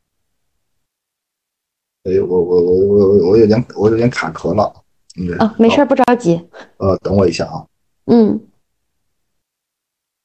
[2.03, 4.83] 哎，我我我我我我有点我有点卡壳了。
[5.17, 6.45] 嗯啊，没事，不着急。
[6.77, 7.65] 呃，等我一下啊，
[8.07, 8.47] 嗯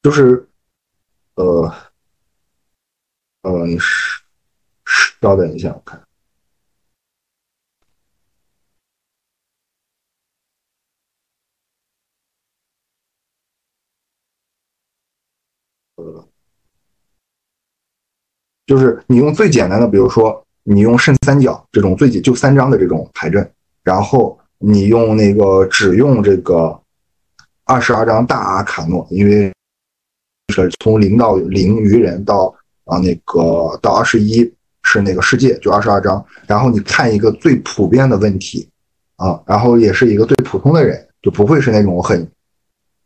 [0.03, 0.49] 就是
[1.37, 1.73] 呃
[3.43, 4.23] 呃，你是
[5.23, 6.03] 稍等一下，我看。
[15.97, 16.30] 呃，
[18.71, 23.51] 就是你用最简单的，比如说你用圣三角这种最简就三张的这种牌阵，
[23.83, 26.81] 然后你用那个只用这个
[27.65, 29.53] 二十二张大阿卡诺，因为
[30.55, 32.55] 是从零到零愚人到
[32.85, 34.49] 啊那个到二十一
[34.85, 38.69] 是那个世界，就二十二张，然后你看一个最普遍的问题
[39.17, 42.25] 啊，然后也是一个最普通的人，就不会是那种很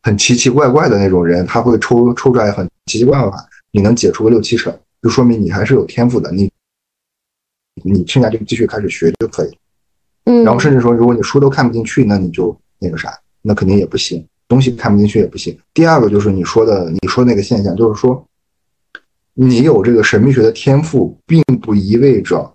[0.03, 3.33] 很奇奇怪怪的那种人，他会抽抽出来很奇奇怪怪，
[3.73, 4.71] 你能解出个六七成，
[5.05, 6.51] 就说明你还是有天赋的，你
[7.83, 9.51] 你剩下就继续开始学就可以。
[10.25, 13.13] 嗯，然后甚至说，如果你书都看不进去，那你就那个啥，
[13.43, 15.55] 那肯定也不行，东西看不进去也不行。
[15.75, 18.27] 第二个就是你说的，你说那个现象，就是说，
[19.35, 22.51] 你有这个神秘学的天赋，并不意味着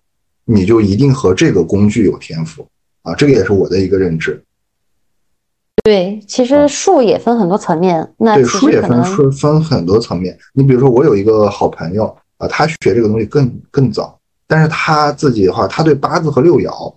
[0.45, 2.67] 你就一定和这个工具有天赋
[3.03, 4.43] 啊，这个也是我的一个认知。
[5.83, 8.11] 对，其实术也分很多层面。
[8.17, 10.35] 那对，其书也分分很多层面。
[10.53, 16.95] 你比如说，我有一个好朋友啊，他学这个东西更更早，但是他自己的话，他对八字和六爻。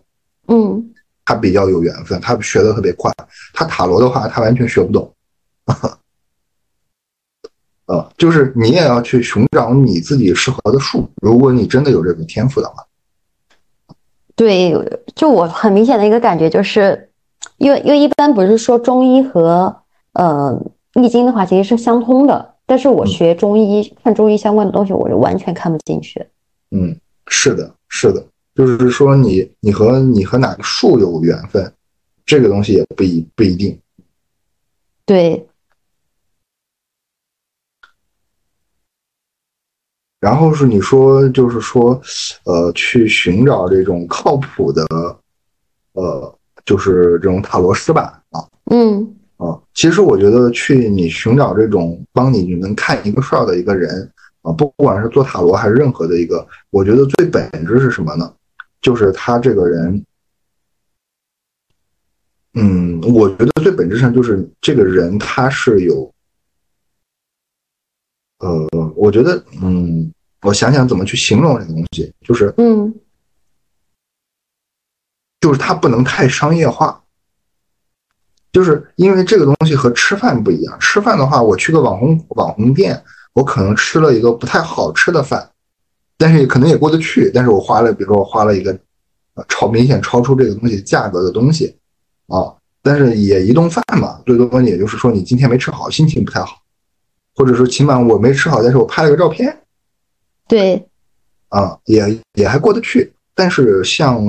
[0.48, 0.88] 嗯
[1.24, 3.12] 他比较有缘分，他学的特别快。
[3.54, 5.14] 他塔罗的话，他完全学不懂。
[7.86, 11.08] 呃，就是你也要去寻找你自己适合的术。
[11.22, 12.84] 如果你真的有这个天赋的话，
[14.34, 14.74] 对，
[15.14, 17.08] 就我很明显的一个感觉就是，
[17.58, 19.76] 因为因为一般不是说中医和
[20.14, 20.60] 呃
[20.94, 26.24] 易经的话其实是相通的，但是我嗯学中医看中医相关的东西，我就完全看不进去。
[26.70, 26.96] 嗯，
[27.26, 31.72] 是的，是的，就是说你你和你和哪个树有缘分，
[32.24, 33.78] 这个东西也不一不一定。
[35.04, 35.46] 对，
[40.20, 42.00] 然后是你说，就是说，
[42.44, 44.86] 呃，去寻找这种靠谱的，
[45.94, 54.08] 呃，就是这种塔罗师吧，啊，嗯啊，其实我觉得去你寻找这种帮你能看一个事儿的一个人
[54.42, 58.32] 啊，不不管是做塔罗还是任何的一个，我觉得最本质是什么呢？
[58.80, 60.04] 就是他这个人，
[62.54, 66.12] 嗯，我觉得最本质上就是这个人他是有，
[68.38, 72.94] 呃，我觉得，嗯，我想想怎么去形容这个东西，就是嗯
[75.40, 77.01] 就是他不能太商业化。
[78.52, 85.50] 就是因为这个东西和吃饭不一样，吃饭的话，我去个网红网红店，我可能吃了一个不太好吃的饭，
[86.18, 88.70] 但是也可能也过得去，但是我花了，比如说我花了一个
[89.36, 91.74] 呃超明显超出这个东西价格的东西
[92.26, 96.60] 啊，但是也一顿饭嘛，最多也就是说你今天没吃好，心情不太好，
[97.34, 99.62] 或者说起码我没吃好，但是我拍了个照片
[100.46, 100.86] 对，
[101.48, 103.10] 啊，也也还过得去。
[103.34, 104.22] 但是像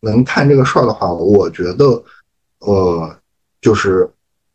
[0.00, 2.02] 能看这个事儿的话，我觉得
[2.58, 3.16] 呃。
[3.66, 4.08] 就是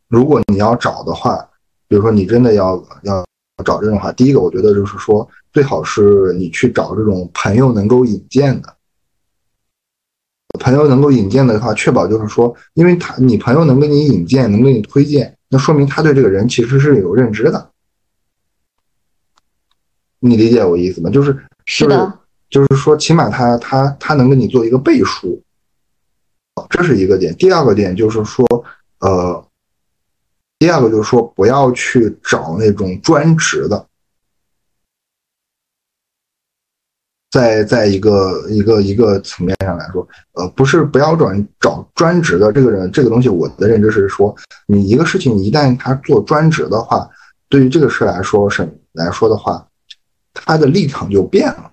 [0.08, 1.46] 如果你要找的话，
[1.86, 3.22] 比如说你真的要要
[3.62, 8.74] 找这种话，第一个我觉得就是说，最好是你去找这种朋友能够引荐的。
[10.58, 17.70] 朋友能够引荐的话，确保就是说，因为他你朋友能给你引荐，能给你推荐，那说明他对这个人其实是有认知的。
[20.20, 21.10] 你理解我意思吗？
[21.10, 25.42] 就是是的，就是说，起码他他他能给你做一个背书，
[26.70, 27.36] 这是一个点。
[27.36, 28.46] 第二个点就是说。
[29.02, 29.48] 呃，
[30.60, 33.84] 第二个就是说，不要去找那种专职的，
[37.32, 44.32] 在在一个一个一个层面上来说，呃，不是不要找找专职的这个人，这个东西我的认知是说，
[44.68, 47.10] 你一个事情一旦他做专职的话，
[47.48, 48.62] 对于这个事来说是
[48.92, 49.66] 来说的话，
[50.32, 51.72] 他的立场就变了，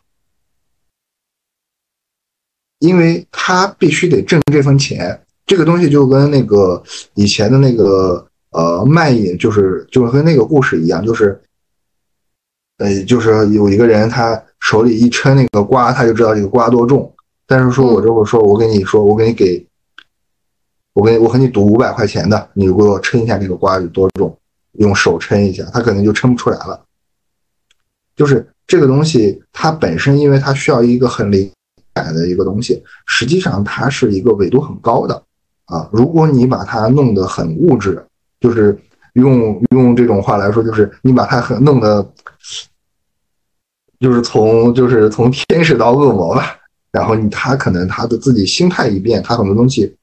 [2.80, 5.24] 因为他必须得挣这份钱。
[5.50, 6.80] 这个东西就跟那个
[7.16, 11.42] 以前的那个呃卖淫，就是就是和那个故事一样，就是
[12.78, 17.12] 呃就是有一个人他手里一称那个瓜，他就知道这个瓜多重。
[17.48, 19.66] 但是说我这会说，我跟你说，我给你给，
[20.94, 24.38] 我给你我和你赌五百块钱的，你给我称一下这个瓜有多重，
[24.74, 26.80] 用手称一下，他可能就称不出来了。
[28.16, 31.52] 就是这个东西，它本身因为它需要一个很灵
[31.96, 35.24] 感的一个东西，实际上它是一个纬度很高的。
[35.70, 38.06] 啊，如果你把它弄得很物质，
[38.40, 38.78] 就是
[39.14, 42.12] 用用这种话来说，就是你把它很弄得，
[44.00, 46.56] 就是从就是从天使到恶魔吧。
[46.92, 49.96] 然后你他可能他的自己心态一变，他很多东西，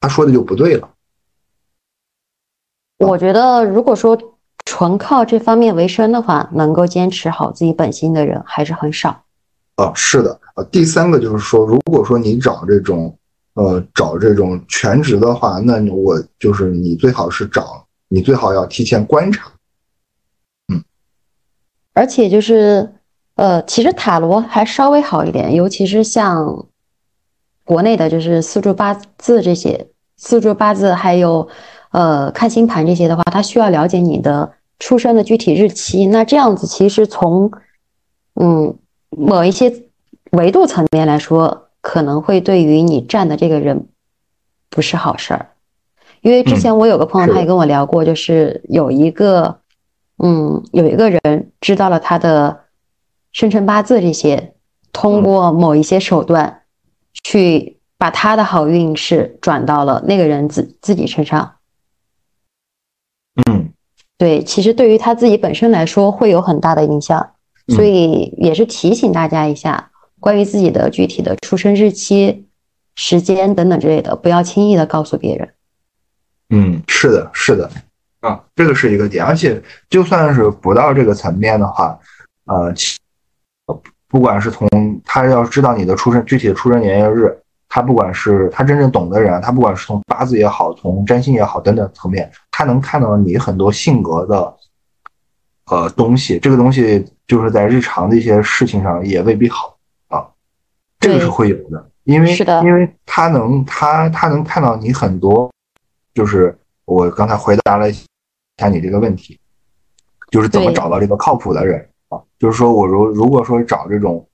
[0.00, 0.88] 他说的就不对了。
[2.96, 4.16] 我觉得，如果说
[4.64, 9.24] 纯靠这方面为生的话，能够坚持好自己本心的人还是很少。
[9.76, 13.18] 啊，是的，啊，第三个就是说，如果说你找这种，
[13.54, 19.50] 呃，找这种全职的话，那我就是你最好是找，你最好要提前观察。
[20.72, 20.82] 嗯，
[21.92, 22.92] 而且就是，
[23.34, 26.66] 呃，其实塔罗还稍微好一点，尤其是像
[27.64, 31.48] 国内的，就是四柱八字这些，四柱八字还有。
[31.92, 36.06] 呃，看星盘这些的话，他需要了解你的出生的具体日期。
[36.06, 37.52] 那这样子，其实从
[38.40, 38.78] 嗯
[39.10, 39.70] 某一些
[40.30, 43.88] 维度层面来说，可能会对于你站的这个人
[44.70, 45.50] 不是好事儿。
[46.22, 49.58] 因为之前我有个朋友，他也跟我聊过，就是有一个
[50.18, 52.60] 嗯有一个人知道了他的
[53.32, 54.54] 生辰八字这些，
[54.92, 56.62] 通过某一些手段
[57.24, 61.56] 去把他的好运势转到了那个人自自己身上。
[63.46, 63.72] 嗯，
[64.18, 67.30] 对，其实对于他自己本身来说会有很大的影响，
[67.68, 69.90] 所以也是提醒大家一下，
[70.22, 72.46] 关于自己的具体的出生日期、
[72.94, 75.52] 时间等等之类的，不要轻易的告诉别人。
[76.50, 77.68] 嗯，是的，是的，
[78.20, 79.60] 啊，这个是一个点，而且
[79.90, 81.98] 就算是不到这个层面的话，
[82.44, 82.72] 呃，
[84.06, 84.68] 不管是从
[85.04, 87.36] 他要知道你的出生具体的出生年月日。
[87.74, 94.54] 他不管是他真正懂的人，他不管是从八字也好，从占星也好等等层面，他能看到你很多性格的
[95.70, 96.38] 呃东西。
[96.38, 99.71] 这个东西就是在日常的一些事情上也未必好，
[101.02, 102.34] 这个是会有的，因为
[102.64, 105.52] 因为他能他他能看到你很多，
[106.14, 107.92] 就是我刚才回答了一
[108.56, 109.38] 下你这个问题，
[110.30, 112.18] 就是怎么找到这个靠谱的人啊？
[112.38, 114.26] 就是说我如如果说找这种，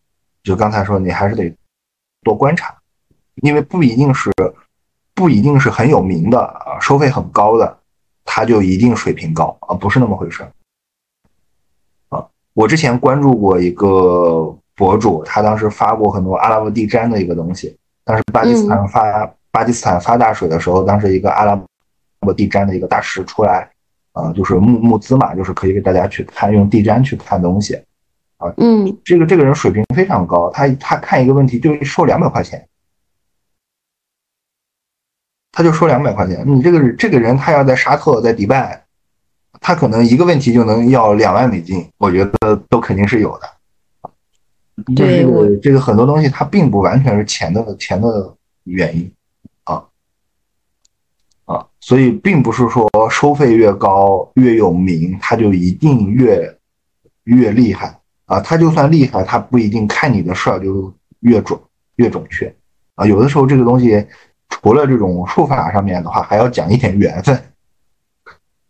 [0.45, 1.53] 就刚才说你还是得
[2.23, 2.75] 多观察。
[3.43, 4.33] 因为不一定是，
[5.15, 7.79] 不一定是很有名的啊，收费很高的，
[8.25, 10.43] 他就一定水平高啊，不是那么回事
[12.09, 12.27] 啊。
[12.55, 17.77] 我之前关注过一个博主，他当时发过很多阿拉伯地毡的一个东西。
[18.05, 21.61] 当时巴基斯坦发巴基斯坦发大水的时候，当时一个阿拉
[22.21, 23.69] 伯地毡的一个大师出来，
[24.13, 27.75] 啊，就是募募资嘛，就是可以给大家去看用地毡去看东西
[28.37, 28.55] 啊。
[28.59, 32.65] 嗯，这个这个人水平非常高，他他看一个问题就收两百块钱。
[35.51, 38.81] 他就收两百块钱，你这个这个人他要在沙特在迪拜，
[39.61, 43.58] 他可能一个问题就能要两万美金，我觉得都肯定是有的。
[44.95, 45.25] 对，
[45.61, 49.13] 这个很多东西它并不完全是钱的钱的原因
[49.65, 49.85] 啊
[51.47, 56.59] 啊，所以并不是说收费越高越有名，他就一定越
[57.25, 58.41] 越厉害啊。
[58.41, 61.59] 他就算厉害，他不一定看你的事儿就越准
[61.97, 62.55] 越准确
[62.95, 63.07] 啊。
[63.07, 64.07] 有的时候这个东西。
[64.51, 67.39] 除了这种术法上面的话，还要讲一点缘分。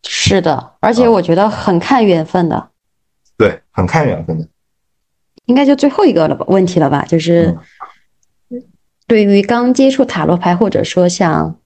[0.03, 2.71] 是的，而且我觉得很看缘分的。
[3.37, 4.47] 对，很看缘分的。
[5.49, 6.47] 应该就最后一个了吧？
[6.49, 7.05] 问题了吧？
[7.05, 7.59] 就是
[9.07, 11.59] 对于刚接触塔罗牌或者说像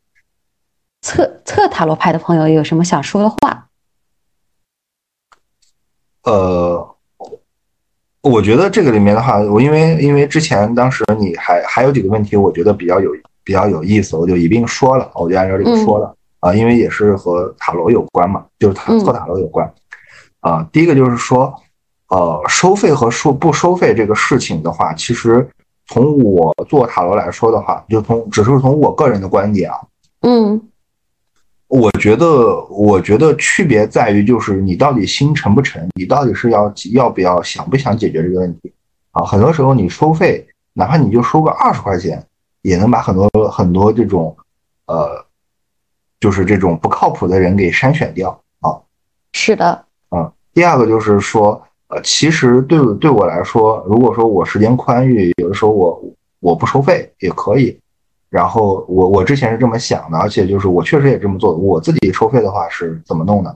[1.02, 3.68] 测测塔罗牌的朋友，有什么想说的话？
[6.22, 6.96] 呃，
[8.22, 13.10] 我觉得这个里面的话，我因为因为之前当时你还还有几个问题，我觉得比较有。
[13.44, 19.68] 比较有意思，我就一并说了，我就按照这个说了啊，因为也是和塔罗有关嘛，就是塔测塔罗有关
[20.38, 20.62] 啊。
[20.70, 21.52] 第一个就是说，
[22.12, 25.48] 呃，收费和收不收费这个事情的话，其实
[25.86, 29.80] 从我做塔罗来说的话，就从只是从我个人的观点啊，
[30.20, 30.60] 嗯，
[31.68, 38.72] 我觉得我觉得区别在于就是你到底心诚不诚，你到底是要要不要想不想解决这个问题
[39.12, 39.24] 啊？
[39.24, 42.22] 很多时候你收费，哪怕你就收个二十块钱。
[42.62, 44.36] 也能把很多很多这种，
[44.86, 45.26] 呃，
[46.20, 48.78] 就是这种不靠谱的人给筛选掉啊。
[49.32, 50.32] 是的，嗯。
[50.54, 51.60] 第二个就是说，
[51.92, 56.02] 呃，其实对对我来说，如果说我时间宽裕，有的时候我
[56.40, 57.78] 我不收费也可以。
[58.30, 61.54] 然后我我之前是这么想的，而且就是我确实也这么做。
[61.54, 63.54] 我自己收费的话是怎么弄的？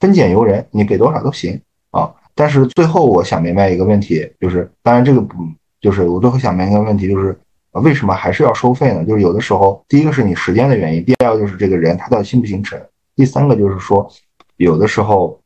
[0.00, 1.60] 分拣由人，你给多少都行
[1.90, 2.10] 啊。
[2.34, 5.34] 但是最后我想明白一个问题，就是当然这个不
[5.80, 7.38] 就是我最后想明白一个问题就是。
[7.82, 9.04] 为什么还是要收费呢？
[9.04, 12.80] 就是有的时候，第一个是你时间的原因，第二个就是这个人他到底行不心诚，
[13.14, 14.10] 第三个就是说，
[14.56, 15.38] 有的时候，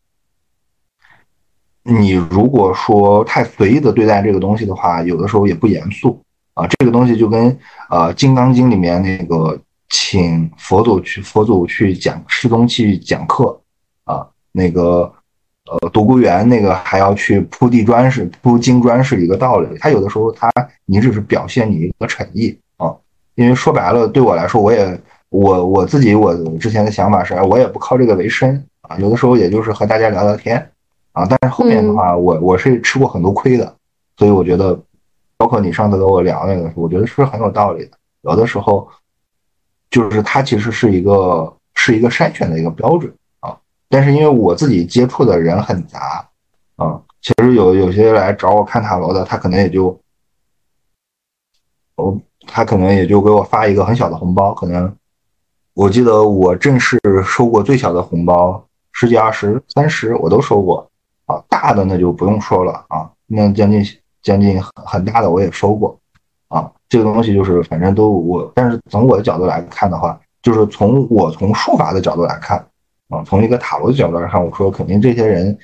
[1.92, 6.22] 你如果说太随意的对待这个东西的话，有的时候也不严肃
[6.54, 6.66] 啊。
[6.66, 7.56] 这个东西就跟
[7.88, 13.60] 呃《金刚经》里面那个请佛祖去佛祖去讲师宗去讲课
[14.04, 15.12] 啊，那个。
[15.70, 19.68] 呃，独孤园那个还要去铺地砖是铺金砖是一个道理。
[19.78, 20.50] 他有的时候他
[20.84, 22.92] 你只是表现你一个诚意啊，
[23.36, 30.68] 因为说白了对我来说我也我我自己我之前的想法是，我也不靠这个为生啊，有的时候也就是和大家聊聊天
[31.12, 31.26] 啊。
[31.28, 33.74] 但是后面的话，我我是吃过很多亏的，
[34.16, 34.78] 所以我觉得，
[35.36, 37.98] 包括你上次跟我聊那个，我觉得是很有道理的。
[38.22, 38.88] 有的时候，
[39.90, 43.56] 就是它其实是一个是一个筛选的一个标准啊。
[43.88, 46.28] 但是因为我自己接触的人很杂
[46.76, 49.98] 啊，其实有有些来找我看塔罗的，他可能也就，
[51.96, 54.94] 我他可能也就给我发一个很小的红包，可能。
[55.74, 60.89] 我记得我正式收过最小的红包十几、二十、三十，我都收过
[61.30, 61.42] 啊。
[61.48, 63.84] 大的那就不用说了啊，那将近
[64.22, 65.98] 将近很很大的我也收过
[66.48, 66.70] 啊。
[66.88, 72.58] 这个东西就是反正都我，但是从我的角度来看的话，就是从我从术法的角度来看
[73.10, 75.56] 啊，从一个塔罗的角度来看，我说肯定这些人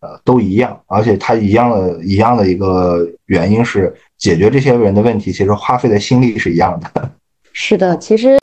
[0.00, 7.10] 呃都一样，而且他一样的一样的一个原因是解决这些人的问题，其实花费的心力是一样的。
[7.52, 8.38] 是的，其实。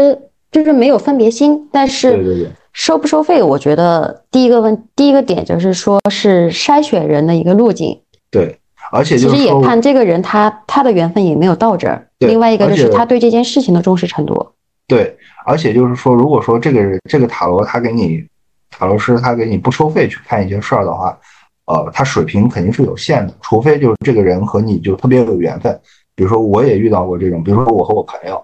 [0.55, 7.99] 就是没有分别心，但是收不收费，我觉得第一个问第一个点就是说是筛选人的一个路径。
[8.31, 8.57] 对，
[8.89, 12.07] 而且其实也看这个人他他的缘分也没有到这儿。
[12.19, 14.47] 另外一个就是他对这件事情的重视程度。
[14.87, 15.13] 对，
[15.45, 18.25] 而且就是说，如果说这个人这个塔罗他给你
[18.71, 21.19] 塔罗师他给你不收费去看一些事儿的话，
[21.65, 25.77] 呃，他水平肯定是有限的，除非就是这个人和你就特别有缘分。
[26.15, 28.41] 比如说我也遇到过这种，比如说我和我朋友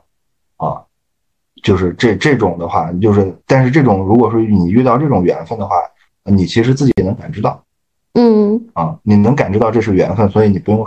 [0.58, 0.82] 啊。
[1.62, 5.76] 就是这这种的话，就是，但是这种如果说你遇到这种缘分的话，
[6.24, 7.64] 你其实自己也能感知到，
[8.14, 10.86] 嗯，啊，你能感知到这是缘分，所以你不用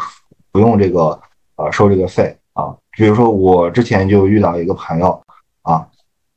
[0.53, 1.21] 不用这个
[1.57, 2.75] 呃收这个费啊。
[2.97, 5.21] 比如说我之前就遇到一个朋友
[5.63, 5.87] 啊，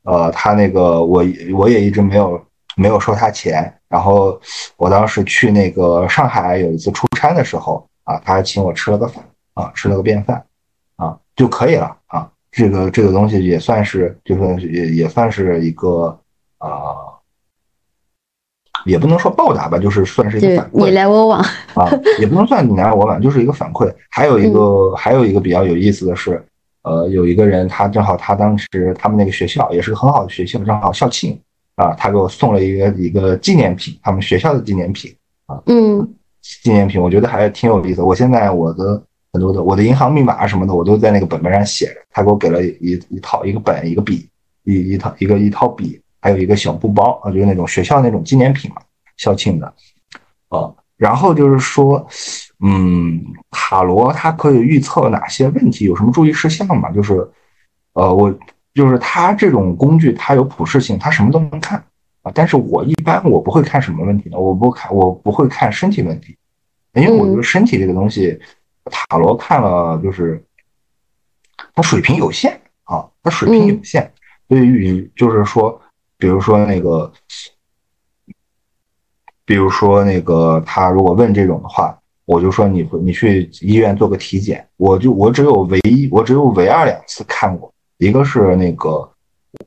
[0.02, 1.24] 呃，他那个我
[1.56, 2.40] 我也一直没有
[2.76, 4.40] 没有收他钱，然后
[4.76, 9.24] 我当时去那个上海有一次出差的时候啊，他还请我吃了个饭
[9.54, 10.44] 啊，吃了个便饭
[10.96, 12.30] 啊就可以了啊。
[12.58, 16.18] 这个这个东西也算是，就是也也算是一个
[16.58, 17.14] 啊，
[18.84, 20.86] 也不能说报答吧，就是算是一个反馈。
[20.86, 21.40] 你来我往
[21.74, 21.88] 啊，
[22.18, 23.94] 也不能算你来我往，就是一个反馈。
[24.10, 26.44] 还有一个还有一个比较有意思的是，
[26.82, 31.40] 呃，有一个人他正好他当时他们那个学校也是个很好的学校，正好校庆
[31.76, 35.14] 啊，他给我送了一个一个纪念品，他们学校的纪念品
[35.46, 38.02] 啊，嗯，纪念品我觉得还挺有意思。
[38.02, 39.00] 我现在我的。
[39.32, 42.00] 很多的我的银行密码什么的，我都在那个本本上写着。
[42.10, 44.26] 他给我给了一一套一个本一个笔
[44.64, 48.80] 一一套一个一套笔，还有一个小布包啊，就是那种学校那种纪念品嘛，
[49.16, 49.66] 校庆的
[50.48, 50.72] 啊。
[50.96, 52.04] 然后就是说，
[52.58, 55.84] 嗯，塔罗它可以预测哪些问题？
[55.84, 56.90] 有什么注意事项吗？
[56.90, 57.24] 就是，
[57.92, 58.34] 呃，我
[58.74, 61.78] 就是它这种工具，它有普适性，它什么都能看
[62.22, 62.32] 啊。
[62.34, 64.38] 但是我一般我不会看什么问题呢？
[64.38, 66.36] 我不看，我不会看身体问题，
[66.94, 68.36] 因为我觉得身体这个东西。
[68.88, 70.42] 塔罗看了，就是
[71.74, 74.12] 他水平有限啊，他水平有限。
[74.46, 75.80] 对于就是说，
[76.16, 77.12] 比如说那个，
[79.44, 84.66] 比如说那个，他如果问这种的话，我就说你你去医院做个体检。
[84.76, 89.08] 我就我只有唯一，我只有唯二两次看过，一个是那个，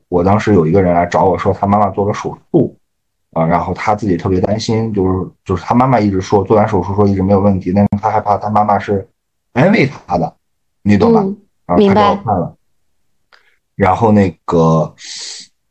[0.08, 2.76] 我当时有一个人来找我说他妈妈做了手术。
[3.34, 9.08] 啊，然后他自己特别担心，就是就是他妈妈一直说做完手术说一直没有问题，但是他害怕他妈妈是
[9.52, 10.34] 安慰他的，
[10.82, 11.76] 你懂吧？
[11.76, 12.16] 明白。
[12.16, 12.54] 看了，
[13.74, 14.94] 然后那个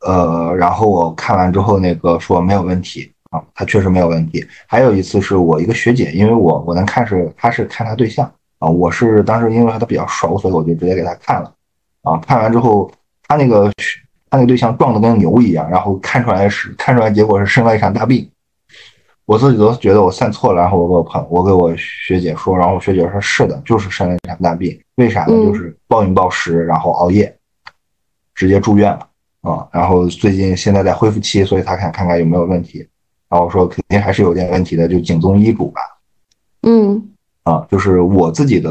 [0.00, 4.46] 呃，然后我看完之后那个说没有问题啊，他确实没有问题。
[4.66, 11.52] 还有一次是我一个学姐，因为我我能看是她是看她对象啊，我是当时因为和他比较熟，所以我就直接给她看了
[12.02, 12.16] 啊。
[12.18, 12.90] 看完之后，
[13.26, 13.70] 她那个。
[14.30, 18.26] 她那个对象壮的跟牛一样，然后看出来是看出来，结果是生了一场大病。
[19.32, 24.78] 我自己都觉得我算错了，然后我给我朋我给我学姐说，然后我学姐说是的，就是生了一场大病。
[24.96, 25.28] 为啥呢？
[25.28, 27.34] 就是暴饮暴食，然后熬夜，
[28.34, 29.08] 直接住院了
[29.40, 29.66] 啊。
[29.72, 32.86] 然后最近现在在恢复期，所以他想看看有没有问题。
[33.30, 35.80] 然后我说肯定还是有点问题的，就谨遵医嘱吧。
[36.64, 37.02] 嗯，
[37.44, 38.70] 啊，就是我自己的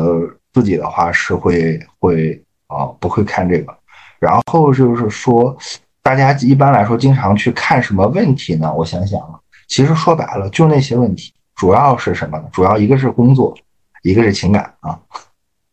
[0.54, 3.76] 自己的话是会会啊不会看这个。
[4.20, 5.58] 然后就是说，
[6.04, 8.72] 大家一般来说经常去看什么问题呢？
[8.72, 9.40] 我想想啊，
[9.72, 12.44] 其实说白了就那些问题，主要是什么呢？
[12.52, 13.56] 主要一个是工作，
[14.04, 15.00] 一个是情感啊。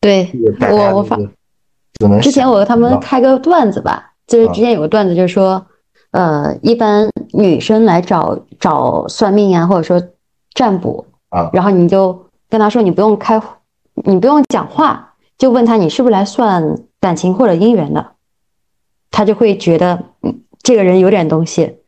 [0.00, 0.30] 对，
[0.70, 1.18] 我我发，
[2.22, 5.66] 之前我和他们开个段子吧，就是之前有个段子，就是说，
[6.12, 10.00] 呃，一般女生来找找算命啊，或者说
[10.54, 13.42] 占卜啊，然后你就跟他说，你不用开，
[13.94, 18.12] 你不用讲话，就问他你是不是来算感情或者姻缘的。
[19.10, 21.78] 他就会觉得，嗯，这个人有点东西。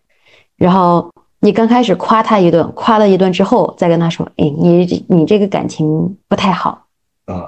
[0.56, 6.86] 然后你刚开始夸他一顿，夸了一顿之后，再跟他说，哎，你你这个感情不太好，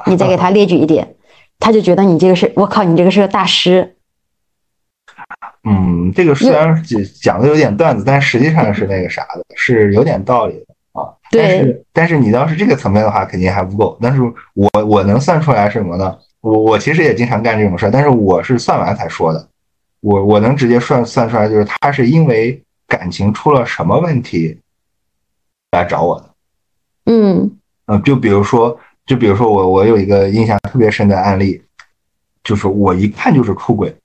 [0.07, 1.14] 你再给他列举一点，
[1.61, 3.97] 他就觉得你这个是，我靠，你这个是个大师。
[5.64, 11.12] 嗯，这个虽然讲讲的有点段子，但实际上是那个啥的，是有点道理的啊。
[11.30, 13.97] 但是但是你要是这个层面的话，肯定还不够。
[14.01, 14.20] 但是
[14.55, 16.16] 我我能算出来什么呢？
[16.40, 19.49] 我我其实也经常干这种事儿，但是我是算完才说的。
[20.01, 22.61] 我我能直接算算出来，就是他是因为
[22.93, 24.59] 感情出了什么问题
[25.70, 26.30] 来找我的。
[27.07, 31.62] 嗯嗯，就比如说，就比如说我我有一个印象特别深的案例，
[32.45, 33.97] 就是我一看就是出轨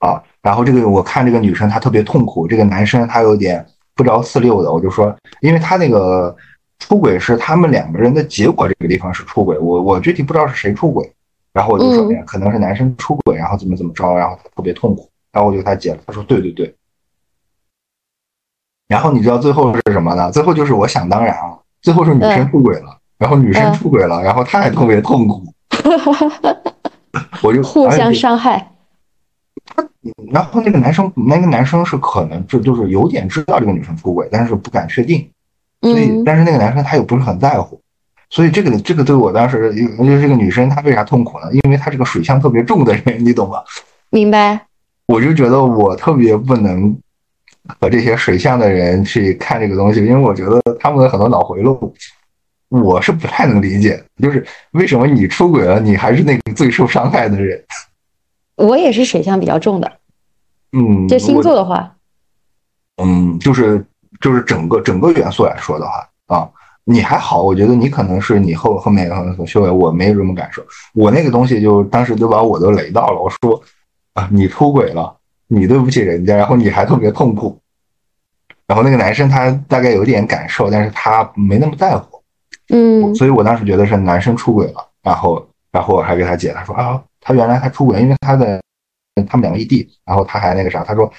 [0.00, 0.20] 啊。
[0.42, 6.36] 然后这个我看这个女生她特别痛苦，这个男生他有点不着四六的，我就说，因为他那个
[6.80, 11.08] 出轨是他们两个人的结果，这个地方是出轨，我我具体不知道是谁出轨。
[11.52, 15.08] 然后我就说，可能是男生出轨，然后怎么怎么着，然后他特别痛苦。
[15.30, 16.74] 然后我就给他解了，他说对对对。
[18.92, 20.30] 然后你知道最后是什么呢？
[20.30, 25.42] 最后就是我想当然了，最后是女生出轨了，然后女生出轨了，然后他还特别痛苦。
[27.42, 28.70] 我就互相伤害。
[30.30, 35.26] 然后那个男生，那个男生是可能就就是有点知道这个女生出轨，但是不敢确定。
[35.80, 37.80] 所以，但是那个男生他又不是很在乎。
[38.28, 41.46] 所以这个这个对我当时，尤其是这个女生，她为啥痛苦呢？
[41.64, 43.62] 因为她是个水象特别重的人，你懂吗？
[44.10, 44.66] 明白。
[45.06, 46.96] 我就觉得我特别不能
[47.80, 51.94] 和这些水象的人去看这个东西，因为我觉得他们的很多脑回路，
[52.68, 54.02] 我是不太能理解。
[54.20, 57.62] 就是为什么你出轨了，你还是那个最受伤害的人？
[58.56, 59.92] 我也是水象比较重的。
[60.72, 61.94] 嗯，就星座的话，
[63.02, 63.84] 嗯，就是
[64.20, 66.48] 就是整个整个元素来说的话啊。
[66.84, 69.08] 你还好，我觉得你可能是你后后面
[69.38, 70.60] 有修为，我没有这么感受。
[70.94, 73.20] 我那个东西就当时就把我都雷到了。
[73.20, 73.62] 我说
[74.14, 75.16] 啊，你出轨了，
[75.54, 77.58] 你对不起人家，然后你还特别痛苦。
[78.66, 82.22] 然后那个男生他大概有点感受，但是他没那么在乎。
[82.68, 84.88] 嗯，所以我当时觉得是男生出轨了。
[85.02, 88.60] 然后，然后我还给他解，他说啊，他原来他出轨，因为他的
[89.28, 89.88] 他们两个异地。
[90.04, 91.12] 然后他还那个啥，他说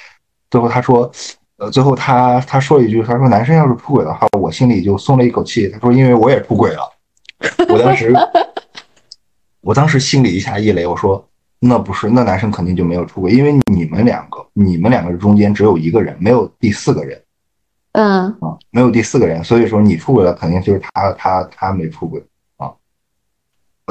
[0.49, 1.11] 最后他说。
[1.57, 5.69] 呃，最后他他说了一句，他说男生要是出轨的话，我心里就松了一口气。
[5.69, 6.81] 他说因为我也出轨了，
[7.69, 8.11] 我当时
[9.61, 11.23] 我当时心里一下一雷，我说
[11.65, 17.21] 那不是，那男生肯定就没有出轨，因为你们两个，你们两个中间只有一个人，没有第四个人，
[17.93, 22.21] 嗯啊，没有第四个人，所以说你出轨了，肯定就是他他他没出轨
[22.57, 22.69] 啊。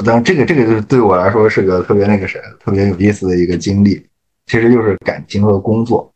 [0.05, 4.05] 当然这个这个就是对我来说是个特别那个谁，特别有意思的一个经历，
[4.45, 6.13] 其实就是感情和工作。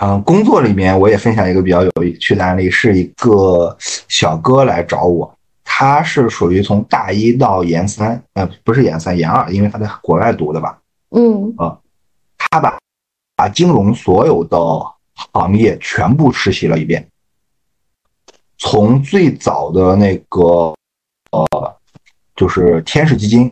[0.00, 3.76] 嗯，工作里面我也分享一个比较有趣的案例，是一个
[4.08, 5.38] 小哥来找我，
[5.74, 10.78] 他是属于从大一到研三，呃，不是研三，研二，因为他在国外读的吧？
[11.12, 11.80] 嗯，呃，
[12.36, 12.78] 他把
[13.34, 14.58] 把金融所有的
[15.32, 17.08] 行业全部实习了一遍，
[18.58, 20.74] 从最早的那个
[21.30, 21.76] 呃，
[22.36, 23.50] 就是天使基金，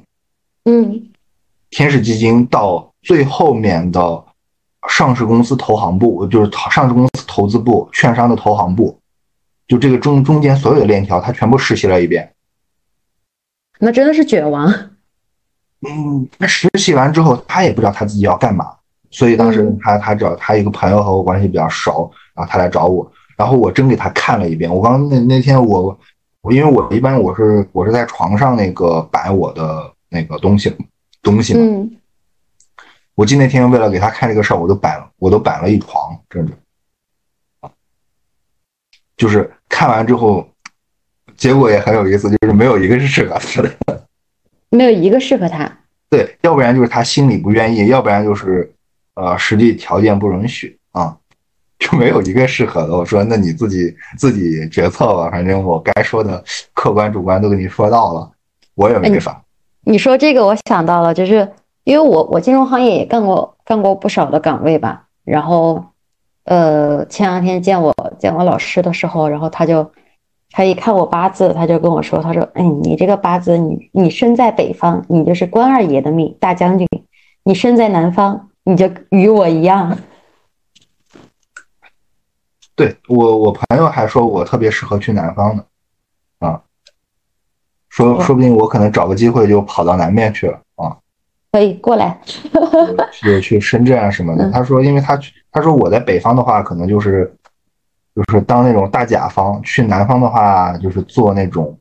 [0.67, 1.11] 嗯，
[1.71, 4.25] 天使基金到最后面的。
[4.89, 8.99] 上市公司投行部就是上市公司投资部、券商的投行部，
[9.71, 12.35] 就这个中中间所有的链条，他全部实习了一遍。
[13.79, 14.69] 那真的是卷王。
[15.87, 18.75] 嗯，那实习完之后，他也不知道他自己要干嘛，
[19.13, 24.69] 所以当时他他找他一个朋友和我关系比较熟，然后他来找我，然后我真给他看了一遍。
[24.75, 25.97] 我刚那那天我
[26.41, 30.77] 我因为我一般我是我是在床上那个摆我的那个东西
[31.23, 31.89] 东西嘛。
[33.15, 36.53] 我记那天为了给他看这个事儿，我都摆了，我都摆了一床，真的，
[39.17, 40.47] 就是看完之后，
[41.35, 44.05] 结果也很有意思，就是没有一个是适合他的，
[44.69, 45.71] 没有一个适合他。
[46.11, 48.71] 对，要不然就是他心里不愿意，要不然就是
[49.15, 51.17] 呃实际条件不允许啊，
[51.79, 52.95] 就没有一个适合的。
[52.95, 56.45] 我说那你自己自己决策吧，反正我该说的
[56.75, 58.31] 客观主观都给你说到了，
[58.75, 59.43] 我也没法。
[59.85, 61.49] 你说这个，我想到了，就是。
[61.85, 65.83] 因为我我金融行业也干过干过不少的岗位吧，然后，
[66.45, 69.89] 呃，前两天见我见我老师的时候，然后他就
[70.51, 76.87] 他一看我八字，他就跟我说，他说，哎，你这个八字，你你身在北方，你就是关二爷的命，大将军；
[77.45, 79.97] 你身在南方，你就与我一样。
[82.75, 85.65] 对我我朋友还说我特别适合去南方呢，
[86.39, 86.63] 啊，
[87.91, 90.97] 说说不定我可能找个机会就跑到南面去了啊。
[91.53, 92.19] 可以过来，
[93.27, 94.51] 有去深圳啊什么的。
[94.51, 95.19] 他说，因为他
[95.53, 97.33] 他说我在北方的话，可能就是
[98.15, 101.77] 就是当那种大甲方；去南方的话，就是做那种，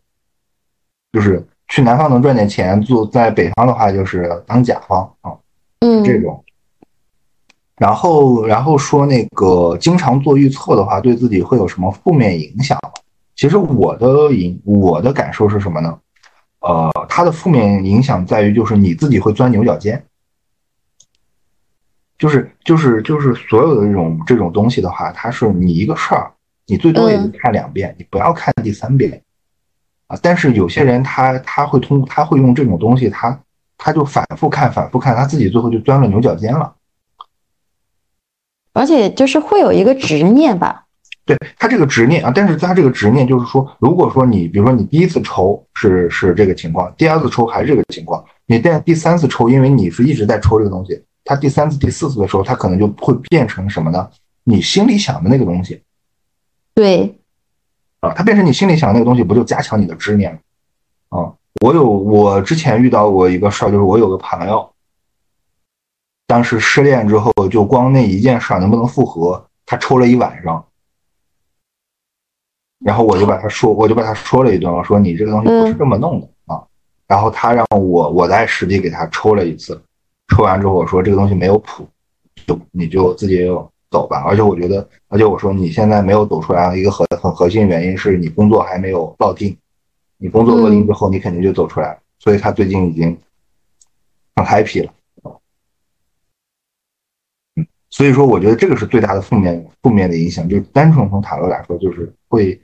[1.11, 5.34] 就是去南方能赚点钱，做在北方的话就是当甲方啊，
[5.82, 6.43] 嗯，这种。
[7.78, 12.91] 然后然后说那个经常做预测的话，对自己会有什么负面影响吗？
[13.36, 15.97] 其实我的影我的感受是什么呢？
[16.59, 20.03] 呃，它的负面影响在于，就是你自己会钻牛角尖，
[22.20, 26.30] 就是就是就是所有的这种这种东西的话，它是你一个事儿，
[26.67, 29.22] 你最多也就看两遍，你不要看第三遍
[30.07, 30.20] 啊。
[30.22, 33.39] 但是有些人他他会通他会用这种东西，他
[33.78, 36.76] 他就反复看反复看，他自己最后就钻了牛角尖了。
[38.74, 40.86] 而且就是会有一个执念吧。
[41.26, 54.09] 对他这个执念啊，但是他这个执念就是说，如果说你比如说你第一次抽是是这个情况，第二次抽还是这个情况，你在第三次抽，因为你是一直在抽这个东西，他第三次、第四次的时候，他可能就会变成什么呢？
[54.45, 55.80] 你心里想的那个东西，
[56.73, 57.19] 对，
[57.99, 60.39] 啊，他变成你心里想的那个东西，不就加强你的执念吗？
[61.09, 64.67] 啊，我有我之前遇到过一个事儿，就是我有个朋友，
[66.25, 70.65] 当时失恋之后，就光那一件事儿能不能复合，他抽了一晚上。
[72.84, 76.65] 然后我就把他说，我就把他说了一顿，我说你这个东西不是这么弄的啊。
[77.05, 79.80] 然后他让我我在实地给他抽了一次，
[80.30, 81.88] 抽完之后我说这个东西没有谱，
[82.47, 83.45] 就你就自己
[83.89, 84.23] 走吧。
[84.25, 89.57] 而且我觉得，而且我说你现在没有走出来，一个核很核心原因是你工作还没有落定，
[90.17, 91.99] 你工作落定之后你肯定就走出来了。
[92.19, 93.17] 所以他最近已经
[94.36, 94.93] 很 happy 了。
[97.89, 102.59] 所以说我觉得这个是最大的负面负面的影响，就是单纯从塔罗来说，就是会。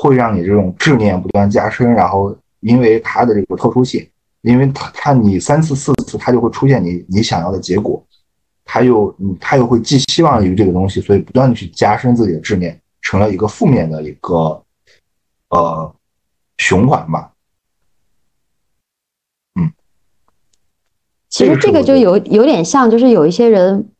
[0.00, 4.08] 会让你这种执念不断加深，然后因为它的这个特殊性，
[4.48, 8.02] 因为他看你三次四次他就会出现你你想要的结果，
[8.64, 14.62] 他又他又会寄希望于这个东西，所以不断的去加深自己的执念，成了一个负面的一个
[15.50, 15.94] 呃
[16.56, 17.32] 循环吧。
[19.60, 19.70] 嗯，
[21.28, 23.90] 其实这个就有有点像，就是有一些人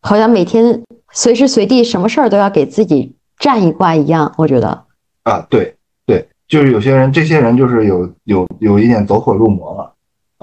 [0.00, 0.82] 好像每天
[1.12, 4.86] 随时随地什么事儿都要给自己占一卦一样，我觉得。
[5.22, 9.91] 啊，对对，就是有些人，这些人就是有有有一点走火入魔了，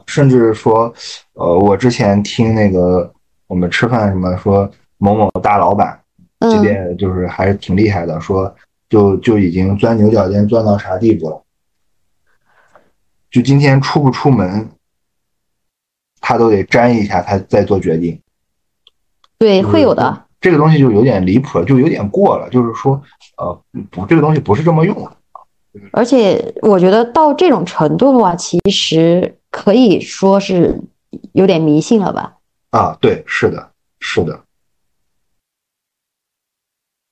[0.07, 0.93] 甚至说，
[1.33, 3.11] 呃，我之前听那个
[3.47, 5.99] 我们吃饭什么说某某大老板
[6.39, 8.53] 这边就是还是挺厉害的，说
[8.89, 11.43] 就就已经钻牛角尖钻到啥地步了，
[13.29, 14.69] 就今天出不出门，
[16.21, 18.19] 他都得粘一下，他再做决定。
[19.37, 20.25] 对，会有的。
[20.41, 22.49] 这个东西就有点离谱了，就有点过了。
[22.49, 23.01] 就是说，
[23.37, 25.11] 呃，不，这个东西不是这么用的。
[25.91, 30.79] 而且我觉得到这种程度的话，其实可以说是
[31.33, 32.37] 有点迷信了吧？
[32.71, 34.39] 啊，对，是的，是的，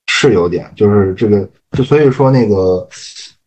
[0.06, 0.70] 是有点。
[0.76, 2.88] 就是这个，就所以说那个，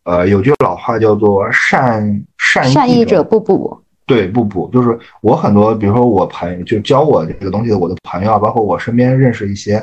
[0.04, 3.78] 呃，有句老话叫做“善善善意者不补”。
[4.04, 9.76] 对，不补就是我很多，比如说我朋友就教我这个东西的，我的朋友啊，包括我身边认识一些，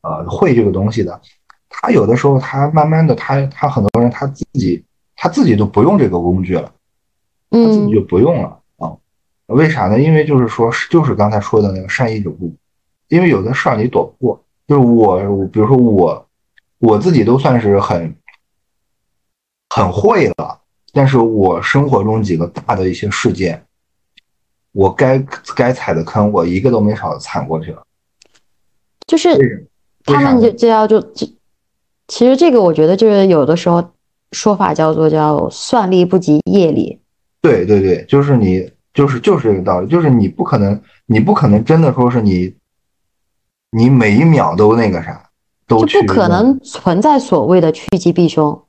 [0.00, 1.20] 呃，会这个东西的，
[1.68, 4.82] 他有的时候他慢慢的，他他很多人他自己
[5.14, 6.72] 他自己都不用这个工具了，
[7.64, 8.92] 他自己就不用了啊？
[9.46, 9.98] 为啥呢？
[10.00, 12.52] 因为就是说，就是刚才说的那个善意者不，
[13.08, 16.26] 因为有的事儿你躲不过，就是我，比如说我
[16.78, 18.14] 我自己都算是很
[19.74, 20.60] 很会了，
[20.92, 23.62] 但是我生活中几个大的一些事件。
[24.72, 25.18] 我该
[25.54, 27.82] 该踩的坑，我一个都没少踩过去了。
[29.06, 29.66] 就是
[30.04, 31.26] 他们就就要就就，
[32.08, 33.82] 其实这个我觉得就是有的时候
[34.32, 37.00] 说法叫做叫算力不及业力。
[37.40, 42.54] 对对对，就是你就是就是这个道理，就是你不可能你不可能真的说是你，
[43.70, 45.30] 你每一秒都那个啥，
[45.66, 48.62] 都不可能存在所谓的趋吉避凶。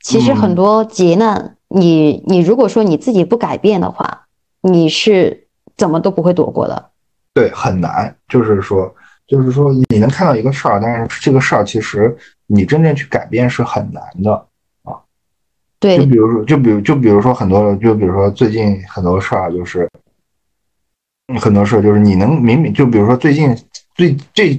[0.00, 4.26] 其实很多劫难，你你如果说你自己不改变的话。
[4.62, 6.90] 你是怎么都不会躲过的，
[7.32, 8.14] 对，很难。
[8.28, 8.94] 就是说，
[9.26, 12.14] 就是说，你能看到一个事儿，但是这个事儿其实
[12.46, 14.42] 你真正去改变是很难的啊。
[15.80, 19.88] 对，就比如说，就比如，就比如说很多，就比如说最近很多事儿，就是
[21.40, 23.56] 很多事儿，就是你能明明，就比如说最近
[23.94, 24.56] 最这，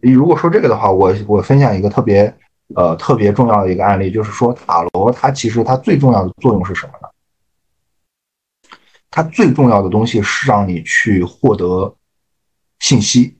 [0.00, 2.34] 如果说这个的话，我我分享一个特别
[2.74, 7.08] 呃特别重要的一个案例，就是说塔罗它其实它最重要的作用是什么呢？
[9.10, 11.94] 它最重要的东西是让你去获得
[12.80, 13.36] 信息，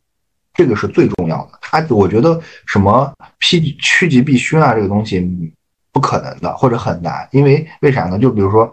[0.53, 1.59] 这个是最重要的。
[1.63, 3.11] 它我觉得什么
[3.41, 5.19] 趋趋吉避凶啊，这个东西
[5.93, 7.29] 不可能的，或者很难。
[7.31, 8.19] 因为为啥呢？
[8.19, 8.73] 就比如说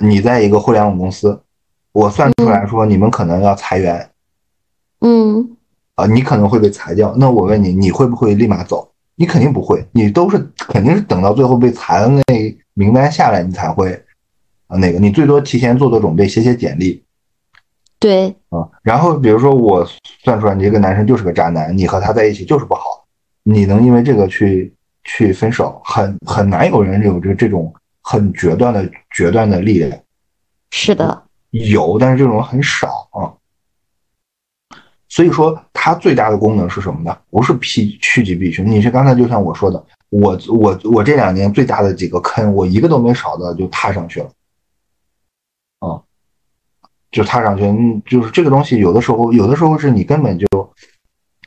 [0.00, 1.38] 你在一个互联网公司，
[1.92, 4.10] 我算出来说你们可能要裁员，
[5.00, 5.56] 嗯，
[5.96, 7.14] 啊，你可能会被裁掉。
[7.16, 8.88] 那我问你，你会不会立马走？
[9.14, 12.22] 你肯定不会，你都是肯定是等到最后被裁的那
[12.72, 13.92] 名单下来，你才会
[14.68, 14.78] 啊。
[14.78, 17.04] 那个，你最多提前做做准备，写写简历。
[17.98, 19.86] 对，啊，然后比如说我
[20.24, 23.04] 算出来你这个男生就是个渣男，你和他在一起就是不好，
[23.42, 29.98] 你能因为这个去去分手，很很难有人有这这种很决断的决断的力量。
[30.70, 33.32] 是的，有，但是这种很少啊。
[35.08, 37.14] 所以说它最大的功能是什么呢？
[37.30, 38.66] 不是避趋吉避凶。
[38.66, 44.30] 你是刚才就像我说的，我我我这两年最大的几个坑，我一个都没少的就踏上去了，
[45.80, 46.00] 啊，
[47.10, 50.46] 就踏上去，就是这个东西，有的时候有的时候是你根本就，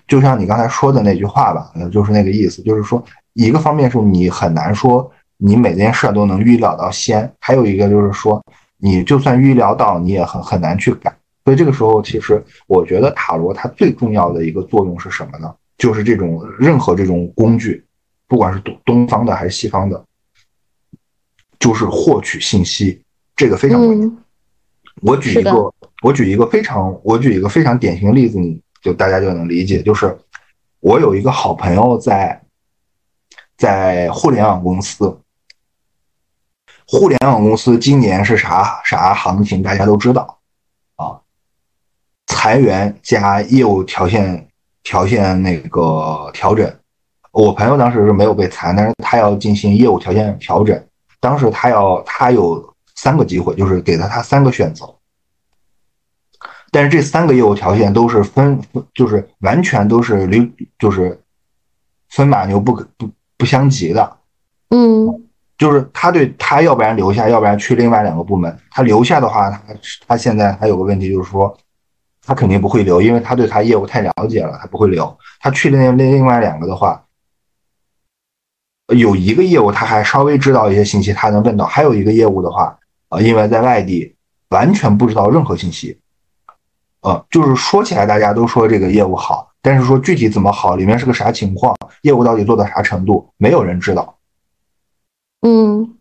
[0.07, 3.03] 就像你刚才说的那句话吧，就是那个意思，就是说
[3.33, 8.43] 一个方面是你很难说你每件事都能预料到先，还有一个就是说。
[8.77, 11.11] 你就算预料到，你也很很难去改。
[11.45, 15.51] 所以这个时候，其实我觉得塔罗它最重要的一个作用是什么呢？
[15.77, 17.83] 就是这种任何这种工具，
[18.27, 20.03] 不管是东东方的还是西方的，
[21.57, 23.01] 就是获取信息，
[23.35, 24.17] 这个非常关键。
[25.01, 29.81] 我举一个，我举一个非常，我举一个非常典型的例子，你就大家就能理解。
[29.81, 30.15] 就是
[30.79, 32.39] 我有一个好朋友在
[33.57, 35.19] 在互联网公司。
[36.88, 39.63] 互联网公司今年是啥啥行情？
[39.63, 40.38] 大家都知道，
[40.97, 41.17] 啊，
[42.27, 44.47] 裁员加业务条件
[44.83, 46.71] 条件那个调整。
[47.31, 50.79] 我朋友当时是没有被裁，但是他要进行业务条件调整。
[51.19, 52.63] 当时他要他有
[52.93, 54.86] 三个机会，就是给了他三个选择，
[56.76, 58.59] 但是这三个业务条件都是分，
[58.93, 61.17] 就是完全都是离，就是
[62.09, 64.17] 分马牛不不不相及的，
[64.71, 65.21] 嗯。
[65.57, 68.53] 就是他对他要不然留下，要不然去另外两个部门。
[68.69, 69.61] 他留下的话，他
[70.05, 71.57] 他现在还有个问题，就是说
[72.21, 75.17] 他肯定不会留，因为他对他业务太了解了，他不会留。
[75.39, 77.01] 他去另另另外两个的话，
[78.93, 84.13] 有一个业务他还稍微知道一些信息，他能问到；还有一个业务的话，呃，因为在外地，
[84.49, 85.97] 完全不知道任何信息。
[87.05, 94.17] 呃，就是说起来大家都说这个业务好，但是说具体怎么好，里面是个啥情况，业务到底做到啥程度，没有人知道。
[95.41, 95.97] 嗯，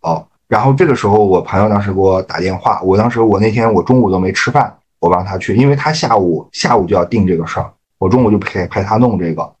[0.00, 9.54] 哦，然后这个时候我朋友当时给我打电话，我当时我那天我中午都没吃饭，我帮他去，因为他下午下午就要定这个事儿，我中午就陪陪他弄这个，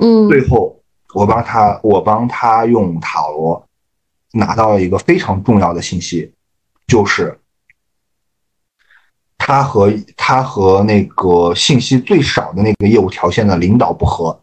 [0.00, 0.76] 嗯，最后
[1.14, 3.64] 我帮他我帮他用塔罗
[4.32, 6.34] 拿到了一个非常重要的信息，
[6.88, 7.38] 就是
[9.48, 14.38] 他和他和那个信息最少的那个业务条线的领导不合，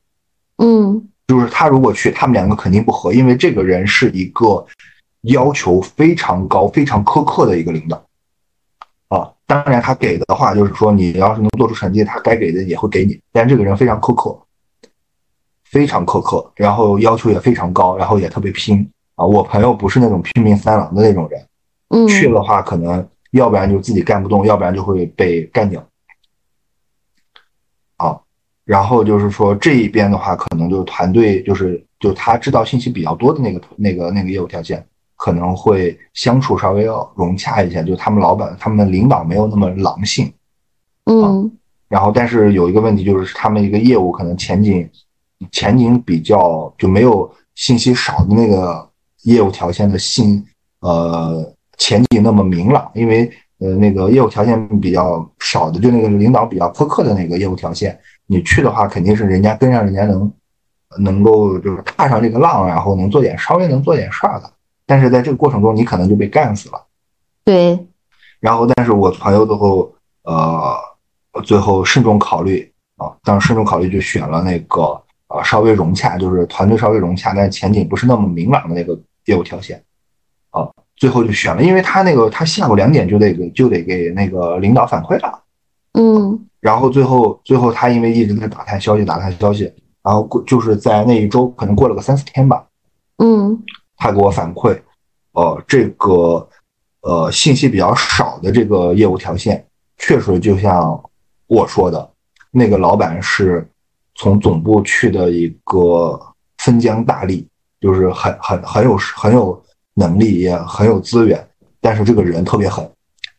[0.58, 1.10] 嗯。
[1.28, 4.66] 就是他如果去，他们两个肯定不合，因为这个人是一个
[5.22, 8.04] 要求非常高、非常苛刻的一个领导
[9.10, 9.32] 啊。
[9.46, 13.20] 当然，他给的话就是说，你要是能做出成绩，他该给的也会给你。
[13.32, 14.40] 但这个人非常苛刻，
[15.64, 19.26] 非常苛刻，然后要求也非常高，然后也特别拼啊。
[19.26, 21.46] 我朋友不是那种拼命三郎的那种人，
[21.90, 25.86] 嗯，去的话可能要不然就自己干不动，要不然就会被干掉。
[27.98, 28.20] 啊
[28.64, 34.84] 然后就是说这一边的话，可能就是团队，就是就他知道信息比较多的那个那个那个业务条件，
[35.16, 37.84] 可能会相处稍微要融洽一些。
[37.84, 40.34] 就他们老板、他们领导没有那么狼性，
[41.06, 41.52] 嗯。
[41.88, 44.90] 然后，但是有一个问题就是，他们一个业务可能前景
[45.52, 48.90] 前景比较就没有信息少的那个
[49.22, 50.44] 业务条件的信
[50.80, 57.98] 呃前景那么明朗，因为呃那个业务条件比较少的，就那个领导比较苛刻的那个业务条件。
[58.28, 60.32] 你去的话，肯定是人家跟上，人家能
[61.00, 64.52] 能够就是踏上这个浪，然后能做点稍微能做点事儿的。
[64.86, 66.84] 但是在这个过程中，你可能就被干死了。
[67.44, 67.78] 对。
[68.40, 69.92] 然后，但是我朋友最后
[70.24, 70.76] 呃，
[71.44, 79.82] 最后慎重考虑啊，当时慎重考虑就选了那个啊稍微融洽，就是团队稍微融洽，但是前景不是那么明朗的那个业务条线
[80.52, 80.68] 啊。
[80.96, 85.44] 最后就选了，因为他那个他下午两点就得给就得给那个领导反馈了。
[85.94, 86.48] 嗯。
[86.60, 89.72] 然后最后，最后他因为一直在打探消息，打探消息，
[90.02, 92.66] 然后过就是在那一周，可能过了个三四天吧，
[93.18, 93.56] 嗯，
[93.98, 94.76] 他给我反馈，
[95.34, 96.50] 呃，这个
[97.02, 99.64] 呃信息比较少的这个业务条线，
[99.98, 101.00] 确实就像
[101.46, 102.10] 我说的，
[102.50, 103.70] 那个老板是
[104.16, 106.20] 从总部去的一个
[106.58, 107.46] 分疆大吏，
[107.80, 109.64] 就是很很很有很有
[109.96, 111.46] 能力，也很有资源，
[111.82, 112.90] 但是这个人特别狠，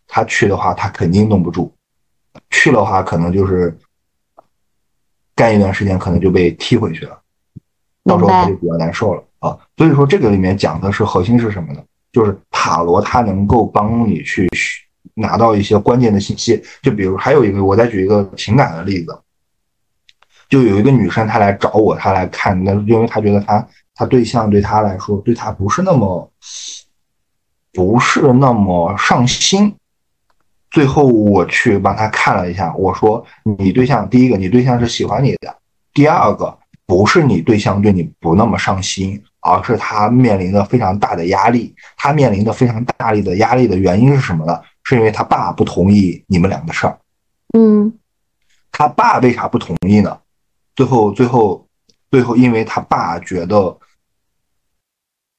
[0.06, 1.72] 他去的话，他肯定弄不住。
[2.50, 3.74] 去的话，可能就是
[5.34, 7.18] 干一段时间，可能就被踢回去了，
[8.04, 9.56] 到时候他就比较难受了啊。
[9.76, 11.82] 所以说，这个里面讲的是核心是什么呢？
[12.12, 14.48] 就是塔罗它能够帮你去
[15.14, 16.62] 拿到一些关键的信息。
[16.80, 19.18] 就比如还有一个，我再举一个情感的例子，
[20.48, 23.66] 就有一个女生她来找我，她来看，那因为她觉得她
[23.96, 26.30] 她对象对他来说，对他不是那么
[27.72, 29.74] 不是那么上心。
[30.70, 33.24] 最后我去帮他看了一下，我说
[33.58, 35.50] 你对象第一个，你对象是喜欢你的；
[35.94, 41.74] 第二个，不是你对象对你不那么上心，而是他面临的非常大的压力。
[41.96, 44.60] 他面临的非常大力的压力的原因是什么呢？
[44.82, 46.98] 是因为他爸不同意你们俩的事儿。
[47.56, 47.90] 嗯，
[48.70, 50.18] 他爸为啥不同意呢？
[50.74, 51.66] 最后，最后，
[52.10, 53.74] 最后，因为他爸觉得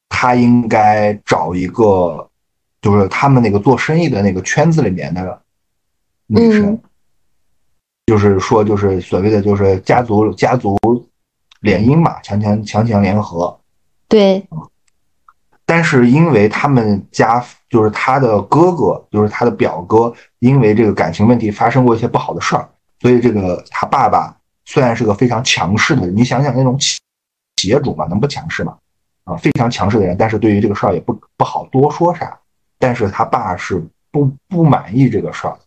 [0.09, 2.29] 他应该找一个，
[2.81, 5.41] 就是他们那个做生意的那个圈子里面的
[6.27, 6.79] 女生，
[8.05, 10.77] 就是说，就是所谓的就是家族家族
[11.61, 13.59] 联姻嘛，强强强强联合。
[14.07, 14.47] 对。
[15.65, 22.69] 但是因为他们家就是他的哥哥，就是他的表哥，因为这个感情问题发生过一些不好的事儿，
[23.01, 24.33] 所以这个他爸爸
[24.63, 27.01] 虽然是个非常强势的人，你想想那种企
[27.57, 28.77] 企业主嘛，能不强势吗？
[29.27, 32.39] 啊，非常强势的人，但是对于这个事儿也不不好多说啥。
[32.79, 35.59] 但是他爸是不不满意这个事儿，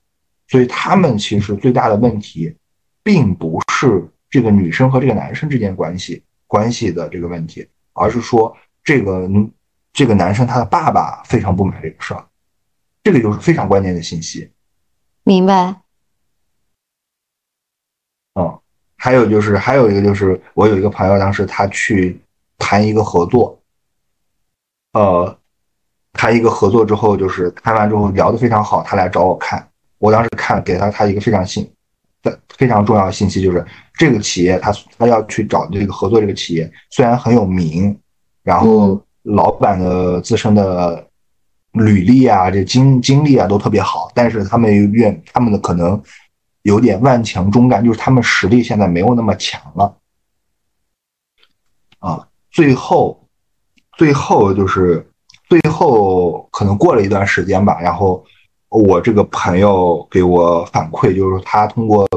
[0.48, 2.56] 所以他们其实最大的问题，
[3.02, 9.28] 并不是这个女生和这个男生之间关系关系的这个问题，而是说这个。
[9.92, 12.24] 这个男生他的爸爸非常不满这个事儿，
[13.02, 14.48] 这个就是非常关键的信息。
[15.24, 15.82] 明白。
[18.34, 18.61] 嗯，
[18.96, 22.20] 还有就是还有一个就是，我有一个朋友，当时他去
[22.61, 23.61] 谈一个合作，
[24.92, 25.36] 呃，
[26.12, 31.68] 谈一个合作之后，就是谈完之后聊得非常好，他来找我看，我当时看给他他一个非常信
[32.22, 37.98] 的非常重要的信息，就是这个企业他他要去找这个合作这个企业，虽然很有名，
[38.44, 39.04] 然后。
[39.24, 41.06] 老板的自身的
[41.72, 46.02] 履历啊，这经经历啊都特别好，但是他们愿他们的可能
[46.62, 49.94] 有点万强中干，就是他们实力现在没有那么强了
[51.98, 52.26] 啊。
[52.51, 53.20] 最后，
[53.96, 55.07] 最后就是
[55.48, 58.24] 最后可能过了一段时间吧，然后
[58.68, 62.09] 我这个朋友给我反馈，就是他通过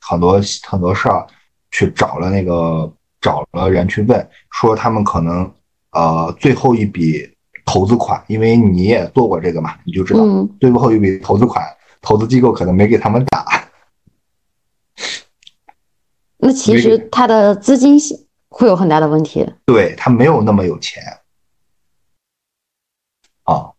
[0.00, 1.26] 很多很多事儿
[1.70, 5.50] 去找了那个找了人去问，说他们可能。
[5.92, 7.28] 呃，最后一笔
[7.64, 10.20] 投资款，因为你也做过这个嘛，你就知道，
[10.60, 11.66] 最后一笔投资款，
[12.00, 13.68] 投资机构可能没给他们打。
[16.36, 17.98] 那其实他的资金
[18.50, 19.46] 会有很大的问题。
[19.64, 21.02] 对他没有那么有钱
[23.44, 23.70] 啊，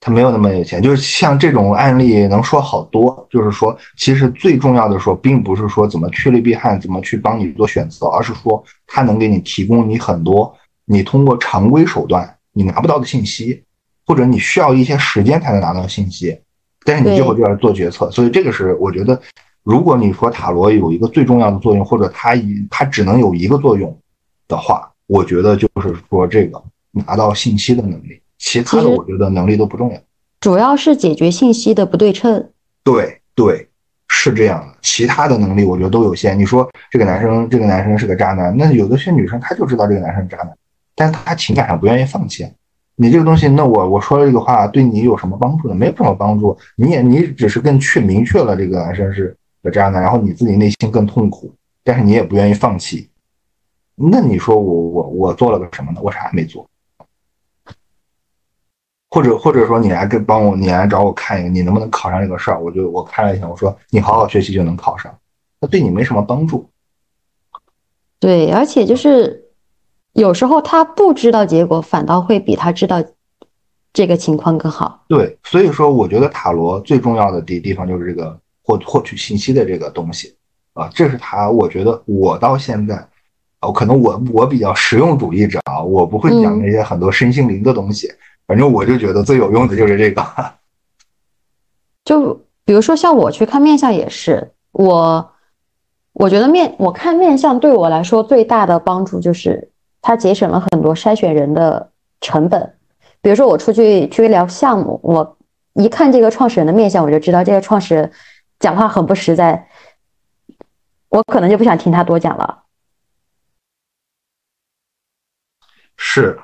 [0.00, 0.82] 他没有那么有钱。
[0.82, 8.62] 就是像这种案例能说好多，就是说，其实最重要的说，并不是说怎么趋利避害，怎么去帮你做选择，而是说。
[8.88, 13.64] 他能给你提供你很多你通过常规手段你拿不到的信息，
[14.06, 16.40] 或者你需要一些时间才能拿到信息，
[16.84, 18.10] 但是你最后就要做决策。
[18.10, 19.20] 所以这个是我觉得，
[19.66, 23.98] 如果你说塔罗有一个最重要的作用，或者它一它只能有一个作用
[24.46, 26.62] 的话，我觉得就是说这个
[26.92, 29.98] 拿到信息的能力，其他的我觉得能力都不重要，
[30.40, 32.50] 主要是解决信息的不对称。
[32.84, 33.68] 对对。
[34.08, 36.38] 是这样的，其他的能力我觉得都有限。
[36.38, 40.56] 你说这个男生，这个男生是个渣男，那有的些女生她就知道这个男生渣男，
[40.94, 42.46] 但是她情感上不愿意放弃。
[42.94, 45.74] 你这个东西，那我我说了这个话对你有什么帮助呢？
[45.74, 46.56] 没有什么帮助。
[46.76, 49.36] 你也你只是更确明确了这个男生是
[49.66, 51.52] 个渣男，然后你自己内心更痛苦，
[51.82, 53.10] 但是你也不愿意放弃。
[53.96, 56.00] 那你说我我我做了个什么呢？
[56.02, 56.66] 我啥也没做。
[59.08, 62.60] 或者或者说你来跟帮我，你来找我看一个，你能不能考上这个事儿？
[62.60, 65.12] 我就我看了一下，我说你好好学习就能考上，
[65.60, 66.68] 那对你没什么帮助。
[68.20, 69.50] 对，而且就是
[70.12, 73.02] 有时候他不知道结果，反倒会比他知道
[73.92, 75.04] 这个情况更好。
[75.08, 80.34] 对，所以说我觉得塔罗最重要的地地方就是这个获获取信息的这个东西
[80.72, 83.06] 啊，这是他，我觉得我到现在，
[83.60, 88.10] 哦，可能我我比较实用主义者啊，我不会讲那些很多身心灵的东西。
[88.46, 90.24] 反正我就觉得最有用的就是这个，
[92.04, 95.30] 就比如说像我去看面相也是，我
[96.12, 99.68] 我觉得面我看面相对我来说最大的帮助就是
[100.00, 101.90] 它节省了很多筛选人的
[102.20, 102.72] 成本。
[103.20, 105.36] 比如说我出去去聊项目，我
[105.74, 108.12] 一看这个创始人的面相，我就知道这个创始人
[108.58, 109.68] 讲话很不实在，
[111.08, 112.64] 我可能就不想听他多讲了。
[115.96, 116.40] 是。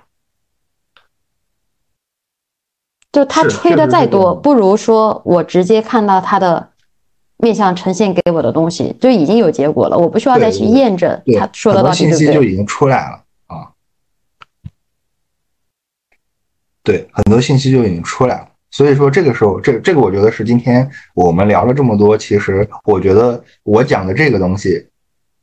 [3.10, 6.72] 就他吹的再多，不如说我直接看到他的
[7.36, 12.18] 面相呈现给我的东西，就已经有结果了，我不需要再去验证他说的到底对不对。
[12.18, 13.72] 信息就已经出来了啊，
[16.82, 18.51] 对，很多信息就已经出来了。
[18.72, 24.84] 所以说这个时候，这这个我觉得是今天我们聊了这么多，其实我觉得我讲的这个东西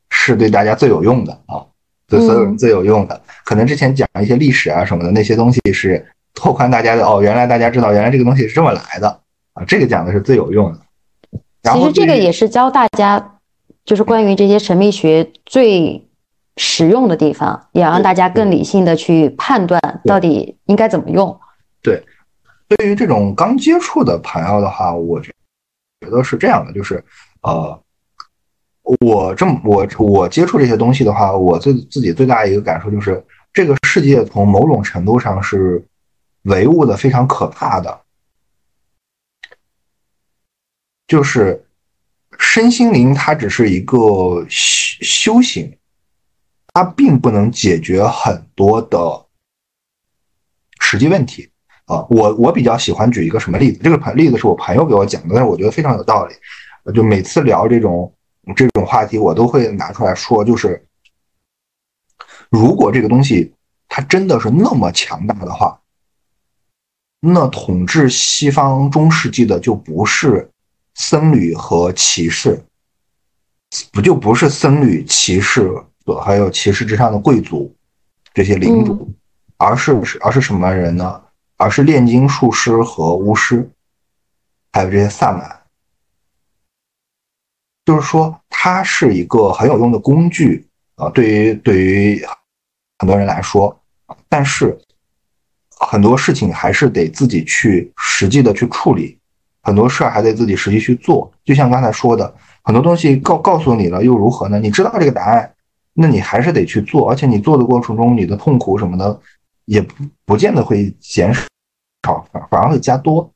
[0.09, 1.63] 是对大家最有用的啊，
[2.07, 3.21] 对所有人最有用的。
[3.45, 6.05] 可能之前讲一些历史啊什么的那些东西是。
[6.36, 9.09] 拓宽大家的哦，原来大家知道，原来这个东西是这么来的
[9.53, 10.80] 啊，这个讲的是最有用的。
[11.63, 13.39] 其实这个也是教大家，
[13.84, 16.07] 就是关于这些神秘学最
[16.55, 21.38] 实用的地方，也让大家更理性的去判断到底应该怎么用。
[21.82, 22.03] 对，对
[22.70, 25.34] 对于这种刚接触的朋友的话，我觉
[26.01, 27.03] 觉得是这样的，就是
[27.41, 27.84] 呃，
[29.01, 35.84] 我这么我我接触这些东西的话，我自自己最大的一个感受就是，这个世界从某种程度上是
[36.43, 38.01] 唯物的，非常可怕的，
[41.07, 41.65] 就是
[42.38, 45.76] 身心灵它只是一个修修行，
[46.74, 49.26] 它并不能解决很多的
[50.80, 51.49] 实际问题。
[51.89, 53.79] 啊，我我比较喜欢举一个什么例子？
[53.83, 56.35] 这个朋例子是我朋友给我讲的，但是我觉得非常有道理。
[56.93, 58.13] 就每次聊这种
[58.55, 60.85] 这种话题，我都会拿出来说，就是
[62.51, 63.51] 如果这个东西
[63.87, 65.79] 它真的是那么强大的话，
[67.19, 70.47] 那统治西方中世纪的就不是
[70.93, 72.63] 僧侣和骑士，
[73.91, 75.71] 不就不是僧侣、骑士
[76.23, 77.75] 还有骑士之上的贵族
[78.31, 79.11] 这些领主，
[79.57, 81.19] 而是而是什么人呢？
[81.60, 83.70] 而是炼金术师和巫师，
[84.72, 85.60] 还有这些萨满，
[87.84, 91.10] 就是说，它是一个很有用的工具啊。
[91.10, 92.26] 对于对于
[92.97, 93.78] 很多人来说，
[94.30, 94.80] 但是
[95.70, 99.20] 很多事情还是得自己去实际的去处理，
[99.62, 101.30] 很多事儿还得自己实际去做。
[101.43, 102.34] 就像刚才说的，
[102.64, 104.57] 很多东西告告诉你了又如何呢？
[104.60, 105.53] 你知道这个答案，
[105.91, 109.20] 那你还是得去做，而且你做的过程中，你的痛苦什么的。
[109.70, 109.93] 也不
[110.26, 113.32] 不见得会减少，反反而会加多。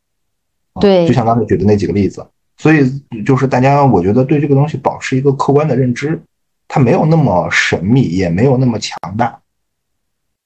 [0.81, 2.25] 对，就像刚才举的那几个例子，
[2.57, 2.89] 所以
[3.23, 6.19] 就是大家，我觉得对这个东西保持一个客观的认知，
[6.67, 9.39] 它没有那么神秘，也没有那么强大。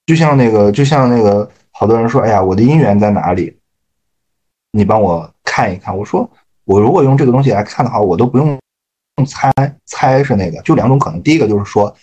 [0.05, 3.57] 就像那个，就像那个，好多人说：“哎呀，我的姻缘在哪里？
[4.73, 6.29] 你帮我看一看。”我说
[6.65, 8.59] ：“我如果用这个东西来看的话，我都不用
[9.25, 9.49] 猜，
[9.85, 11.23] 猜是那个，就两种可能。
[11.23, 11.95] 第一个就是说，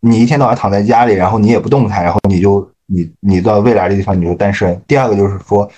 [0.00, 4.80] 你一天到晚躺在家里，然后你也不动弹，然后你就。”你你到未来的地方你就单身。
[4.86, 5.70] 第二个就是说，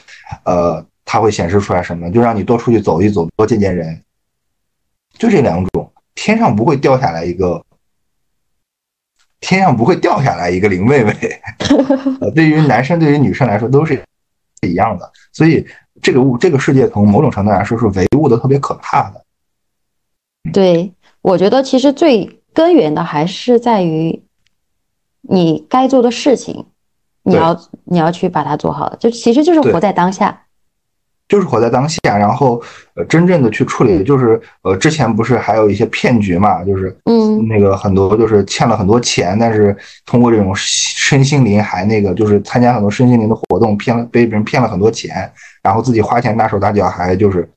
[0.44, 2.08] 呃，它会显示出来什么？
[2.12, 4.00] 就让你多出去走一走，多见见人。
[5.14, 7.62] 就这两种，天上不会掉下来一个，
[9.40, 11.12] 天上不会掉下来一个林妹妹。
[12.34, 14.00] 对于男生，对于女生来说都是
[14.62, 15.12] 一样的。
[15.32, 15.66] 所以
[16.00, 19.24] 这个物，这个世界从某种程度来说是唯物的，特别可怕的。
[20.52, 24.22] 对，我觉得其实最根源的还是在于
[25.22, 26.66] 你该做的事情。
[27.22, 30.42] 你要你要去把它做好，就其实就是活在当下，
[31.28, 32.60] 就是活在当下，然后
[32.94, 45.30] 呃，真正的去处理，就是呃，之前不是还有一些骗局嘛，就是嗯，那个很多就是欠了很多钱，但是通过这种身心灵还那个就是参加很多身心灵的活动，骗了被别人骗了很多钱，
[45.62, 47.48] 然后自己花钱大手大脚，还就是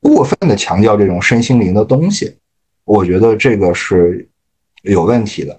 [0.00, 2.36] 过分的强调这种身心灵的东西，
[2.84, 4.28] 我觉得这个是
[4.82, 5.58] 有问题的。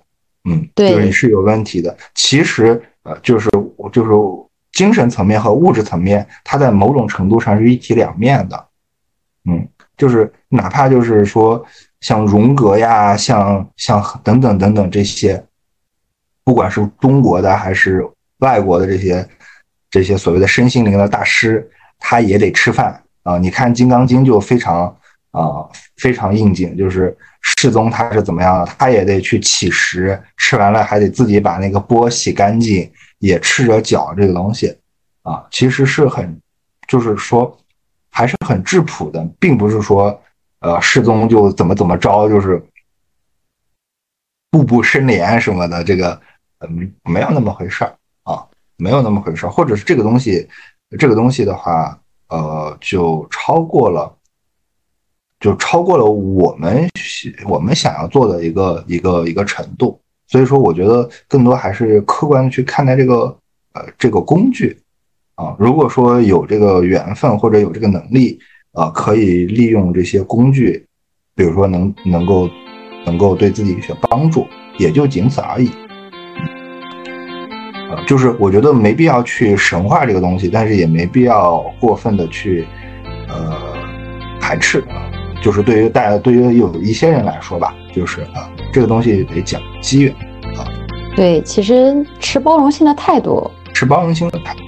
[0.50, 1.94] 嗯，对，就是是有问题的。
[2.16, 3.50] 其实，呃，就是
[3.92, 4.12] 就是
[4.72, 8.66] 精神层面和物质层面，它在某种程度上是一体两面的。
[9.44, 9.68] 嗯，
[9.98, 11.62] 就是哪怕就是说
[12.00, 15.44] 像荣格呀，像像等等等等这些，
[16.46, 19.28] 不管是中国的还是外国的这些
[19.90, 21.70] 这些所谓的身心灵的大师，
[22.00, 23.38] 他也得吃饭啊。
[23.38, 24.96] 你看《金刚经》就非常
[25.32, 25.68] 啊
[25.98, 27.18] 非常应景，就是。
[27.60, 28.72] 世宗他是怎么样的？
[28.78, 34.14] 他也得去乞食，吃完了还得自己把那个钵洗干净，也赤着脚。
[34.16, 34.78] 这个东西
[35.24, 36.40] 啊，其实是很，
[36.88, 37.58] 就是说
[38.12, 40.22] 还是很质朴的，并不是说
[40.60, 42.64] 呃世宗就怎么怎么着，就是
[44.52, 45.84] 步步生莲什么的。
[45.84, 46.22] 这个
[46.60, 49.50] 嗯，没有那么回事儿啊，没有那么回事儿。
[49.50, 50.48] 或者是这个东西，
[51.00, 54.16] 这个东西的话，呃，就超过了。
[55.40, 56.90] 就超过了我们
[57.48, 63.38] 我们想要做的一个一个一个程度，所以说我觉得更多还是客观的去看待这个
[63.74, 64.76] 呃这个工具
[65.36, 68.40] 啊，如果说有这个缘分或者有这个能力
[68.74, 70.84] 啊，可以利用这些工具，
[71.36, 72.50] 比如说能能够
[73.06, 74.48] 能够对自己有些帮助，
[74.80, 75.70] 也就仅此而已。
[77.92, 82.66] 呃，就是我觉得没必要去神化这个东西，但是也没必要过分的去
[83.28, 83.56] 呃
[84.42, 85.06] 排斥啊。
[85.42, 90.14] 就是对于大家对于有一些人来说吧，就是啊，这个东西得讲机缘
[90.58, 90.66] 啊。
[91.16, 94.54] 对，其实持包容性的态度，持包容性的态。
[94.54, 94.67] 度。